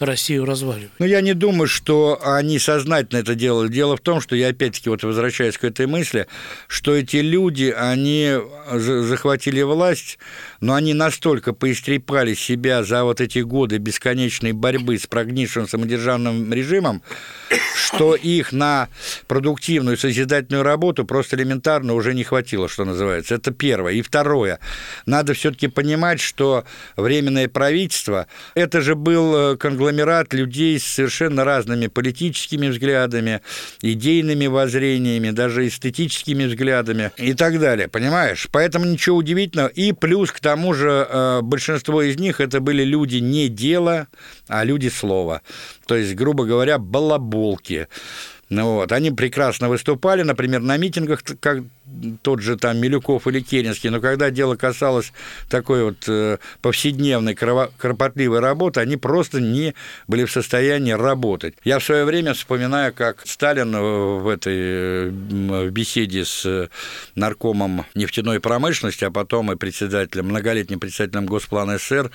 Россию 0.05 0.45
разваливать. 0.45 0.91
Ну, 0.99 1.05
я 1.05 1.21
не 1.21 1.33
думаю, 1.33 1.67
что 1.67 2.19
они 2.23 2.59
сознательно 2.59 3.19
это 3.19 3.35
делали. 3.35 3.69
Дело 3.69 3.95
в 3.97 4.01
том, 4.01 4.21
что 4.21 4.35
я 4.35 4.49
опять-таки 4.49 4.89
вот 4.89 5.03
возвращаюсь 5.03 5.57
к 5.57 5.63
этой 5.63 5.85
мысли, 5.85 6.27
что 6.67 6.95
эти 6.95 7.17
люди, 7.17 7.73
они 7.75 8.37
за- 8.71 9.03
захватили 9.03 9.61
власть, 9.61 10.17
но 10.59 10.73
они 10.73 10.93
настолько 10.93 11.53
поистрепали 11.53 12.33
себя 12.33 12.83
за 12.83 13.03
вот 13.03 13.21
эти 13.21 13.39
годы 13.39 13.77
бесконечной 13.77 14.53
борьбы 14.53 14.97
с 14.97 15.07
прогнившим 15.07 15.67
самодержавным 15.67 16.51
режимом, 16.51 17.03
что 17.75 18.15
их 18.15 18.51
на 18.51 18.89
продуктивную 19.27 19.97
созидательную 19.97 20.63
работу 20.63 21.05
просто 21.05 21.35
элементарно 21.35 21.93
уже 21.93 22.13
не 22.13 22.23
хватило, 22.23 22.67
что 22.67 22.85
называется. 22.85 23.35
Это 23.35 23.51
первое. 23.51 23.93
И 23.93 24.01
второе. 24.01 24.59
Надо 25.05 25.33
все-таки 25.33 25.67
понимать, 25.67 26.19
что 26.19 26.65
Временное 26.95 27.47
правительство, 27.47 28.27
это 28.55 28.81
же 28.81 28.95
был 28.95 29.35
э, 29.53 29.57
конгломерат 29.57 29.90
конгломерат 29.91 30.33
людей 30.33 30.79
с 30.79 30.85
совершенно 30.85 31.43
разными 31.43 31.87
политическими 31.87 32.67
взглядами, 32.67 33.41
идейными 33.81 34.47
воззрениями, 34.47 35.31
даже 35.31 35.67
эстетическими 35.67 36.45
взглядами 36.45 37.11
и 37.17 37.33
так 37.33 37.59
далее, 37.59 37.87
понимаешь? 37.87 38.47
Поэтому 38.51 38.85
ничего 38.85 39.17
удивительного. 39.17 39.67
И 39.67 39.91
плюс 39.91 40.31
к 40.31 40.39
тому 40.39 40.73
же 40.73 41.07
э, 41.09 41.41
большинство 41.41 42.01
из 42.01 42.17
них 42.17 42.39
это 42.39 42.61
были 42.61 42.83
люди 42.83 43.17
не 43.17 43.49
дела, 43.49 44.07
а 44.47 44.63
люди 44.63 44.87
слова. 44.87 45.41
То 45.87 45.95
есть, 45.95 46.15
грубо 46.15 46.45
говоря, 46.45 46.77
балаболки. 46.77 47.87
Ну, 48.49 48.75
вот. 48.75 48.91
Они 48.91 49.11
прекрасно 49.11 49.69
выступали, 49.69 50.23
например, 50.23 50.61
на 50.61 50.77
митингах, 50.77 51.23
как 51.39 51.63
тот 52.21 52.41
же 52.41 52.57
там 52.57 52.77
Милюков 52.77 53.27
или 53.27 53.39
Керенский, 53.39 53.89
но 53.89 53.99
когда 53.99 54.29
дело 54.29 54.55
касалось 54.55 55.11
такой 55.49 55.83
вот 55.83 56.07
э, 56.07 56.37
повседневной 56.61 57.35
кропотливой 57.35 58.39
работы, 58.39 58.79
они 58.79 58.97
просто 58.97 59.39
не 59.39 59.73
были 60.07 60.25
в 60.25 60.31
состоянии 60.31 60.91
работать. 60.91 61.55
Я 61.63 61.79
в 61.79 61.83
свое 61.83 62.05
время 62.05 62.33
вспоминаю, 62.33 62.93
как 62.93 63.21
Сталин 63.25 63.71
в 63.71 64.27
этой 64.27 65.09
в 65.09 65.69
беседе 65.69 66.25
с 66.25 66.69
наркомом 67.15 67.85
нефтяной 67.95 68.39
промышленности, 68.39 69.05
а 69.05 69.11
потом 69.11 69.51
и 69.51 69.55
председателем, 69.55 70.25
многолетним 70.25 70.79
председателем 70.79 71.25
Госплана 71.25 71.77
СССР 71.77 72.11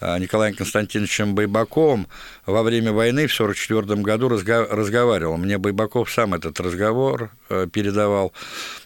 Э, 0.00 0.18
Николаем 0.18 0.54
Константиновичем 0.54 1.34
Байбаковым 1.34 2.06
во 2.46 2.62
время 2.62 2.92
войны 2.92 3.26
в 3.26 3.34
1944 3.34 4.02
году 4.02 4.28
разговаривал. 4.28 5.36
Мне 5.36 5.58
Байбаков 5.58 6.10
сам 6.10 6.34
этот 6.34 6.60
разговор 6.60 7.30
э, 7.48 7.66
передавал. 7.72 8.32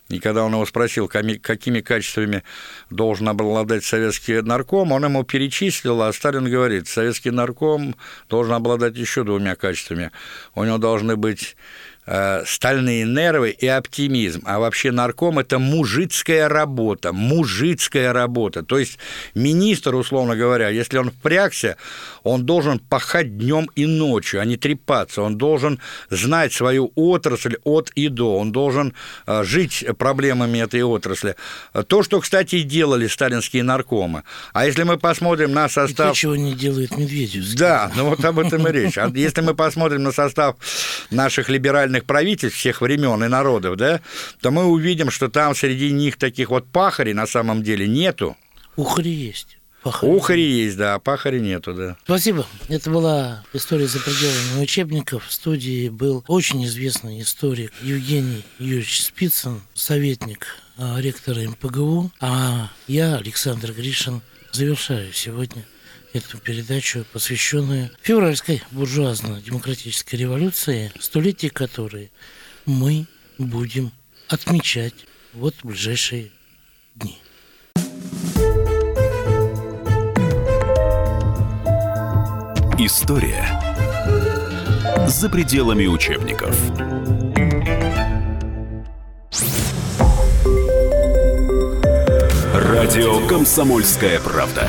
И 0.09 0.19
когда 0.19 0.45
он 0.45 0.53
его 0.53 0.67
спросил, 0.67 1.09
какими 1.09 1.81
качествами 1.81 2.43
должен 2.91 3.29
обладать 3.29 3.85
советский 3.85 4.43
нарком, 4.43 4.93
он 4.93 5.05
ему 5.05 5.25
перечислил, 5.25 6.03
а 6.03 6.13
Сталин 6.13 6.51
говорит, 6.51 6.89
советский 6.89 7.31
нарком 7.31 7.95
должен 8.29 8.53
обладать 8.53 8.97
еще 8.97 9.25
двумя 9.25 9.55
качествами. 9.55 10.11
У 10.55 10.65
него 10.65 10.79
должны 10.79 11.17
быть 11.17 11.57
стальные 12.05 13.05
нервы 13.05 13.51
и 13.51 13.67
оптимизм. 13.67 14.43
А 14.45 14.59
вообще 14.59 14.91
нарком– 14.91 15.39
это 15.41 15.59
мужицкая 15.59 16.49
работа, 16.49 17.13
мужицкая 17.13 18.13
работа. 18.13 18.63
То 18.65 18.79
есть 18.79 18.99
министр, 19.35 19.95
условно 19.95 20.35
говоря, 20.35 20.69
если 20.69 20.99
он 20.99 21.11
впрягся, 21.11 21.77
он 22.25 22.45
должен 22.45 22.81
пахать 22.81 23.39
днем 23.39 23.71
и 23.77 23.87
ночью, 23.87 24.41
а 24.41 24.45
не 24.45 24.57
трепаться. 24.57 25.23
Он 25.23 25.39
должен 25.39 25.79
знать 26.11 26.53
свою 26.53 26.91
отрасль 26.97 27.57
от 27.63 27.91
и 27.95 28.09
до. 28.09 28.37
Он 28.37 28.51
должен 28.51 28.95
э, 29.27 29.45
жить 29.45 29.85
проблемами 29.97 30.59
этой 30.59 30.83
отрасли. 30.83 31.37
То, 31.87 32.03
что, 32.03 32.21
кстати, 32.21 32.57
и 32.57 32.63
делали 32.63 33.07
сталинские 33.07 33.63
наркомы. 33.63 34.25
А 34.53 34.67
если 34.67 34.83
мы 34.83 34.99
посмотрим 34.99 35.53
на 35.53 35.69
состав... 35.69 36.09
И 36.09 36.11
то, 36.11 36.17
чего 36.17 36.37
не 36.37 36.55
делает 36.55 36.97
Медведев. 36.97 37.55
Да, 37.55 37.93
ну 37.95 38.11
вот 38.11 38.25
об 38.25 38.39
этом 38.41 38.67
и 38.67 38.73
речь. 38.73 38.99
А 38.99 39.09
если 39.15 39.41
мы 39.41 39.55
посмотрим 39.55 40.03
на 40.03 40.11
состав 40.11 40.57
наших 41.11 41.49
либеральных 41.49 41.92
либеральных 41.93 42.05
правительств 42.05 42.59
всех 42.59 42.81
времен 42.81 43.23
и 43.25 43.29
народов, 43.29 43.77
да, 43.77 44.01
то 44.41 44.51
мы 44.51 44.65
увидим, 44.65 45.11
что 45.11 45.29
там 45.29 45.55
среди 45.55 45.93
них 45.93 46.17
таких 46.17 46.51
вот 46.51 46.67
пахарей 46.67 47.15
на 47.15 47.27
самом 47.27 47.63
деле 47.63 47.87
нету. 47.87 48.37
Ухари 48.77 49.11
есть. 49.11 49.59
Пахари. 49.83 50.11
Ухари 50.11 50.43
есть, 50.43 50.77
да, 50.77 50.95
а 50.95 50.99
пахари 50.99 51.41
нету, 51.41 51.75
да. 51.75 51.97
Спасибо. 52.05 52.47
Это 52.69 52.91
была 52.91 53.43
история 53.53 53.87
за 53.87 53.99
пределами 53.99 54.63
учебников. 54.63 55.27
В 55.27 55.33
студии 55.33 55.89
был 55.89 56.25
очень 56.29 56.65
известный 56.65 57.21
историк 57.21 57.73
Евгений 57.83 58.45
Юрьевич 58.61 59.03
Спицын, 59.03 59.61
советник 59.75 60.47
а, 60.77 61.01
ректора 61.01 61.41
МПГУ, 61.41 62.13
а 62.21 62.71
я, 62.87 63.17
Александр 63.17 63.73
Гришин, 63.73 64.23
завершаю 64.53 65.13
сегодня 65.13 65.65
эту 66.13 66.39
передачу, 66.39 67.05
посвященную 67.13 67.91
февральской 68.01 68.63
буржуазно-демократической 68.71 70.17
революции, 70.17 70.93
столетие 71.01 71.51
которой 71.51 72.11
мы 72.67 73.07
будем 73.39 73.93
отмечать 74.29 74.95
вот 75.33 75.55
в 75.63 75.67
ближайшие 75.67 76.31
дни. 76.95 77.19
История 82.79 83.47
за 85.07 85.29
пределами 85.29 85.87
учебников. 85.87 86.57
Радио 92.55 93.27
«Комсомольская 93.27 94.21
правда». 94.21 94.69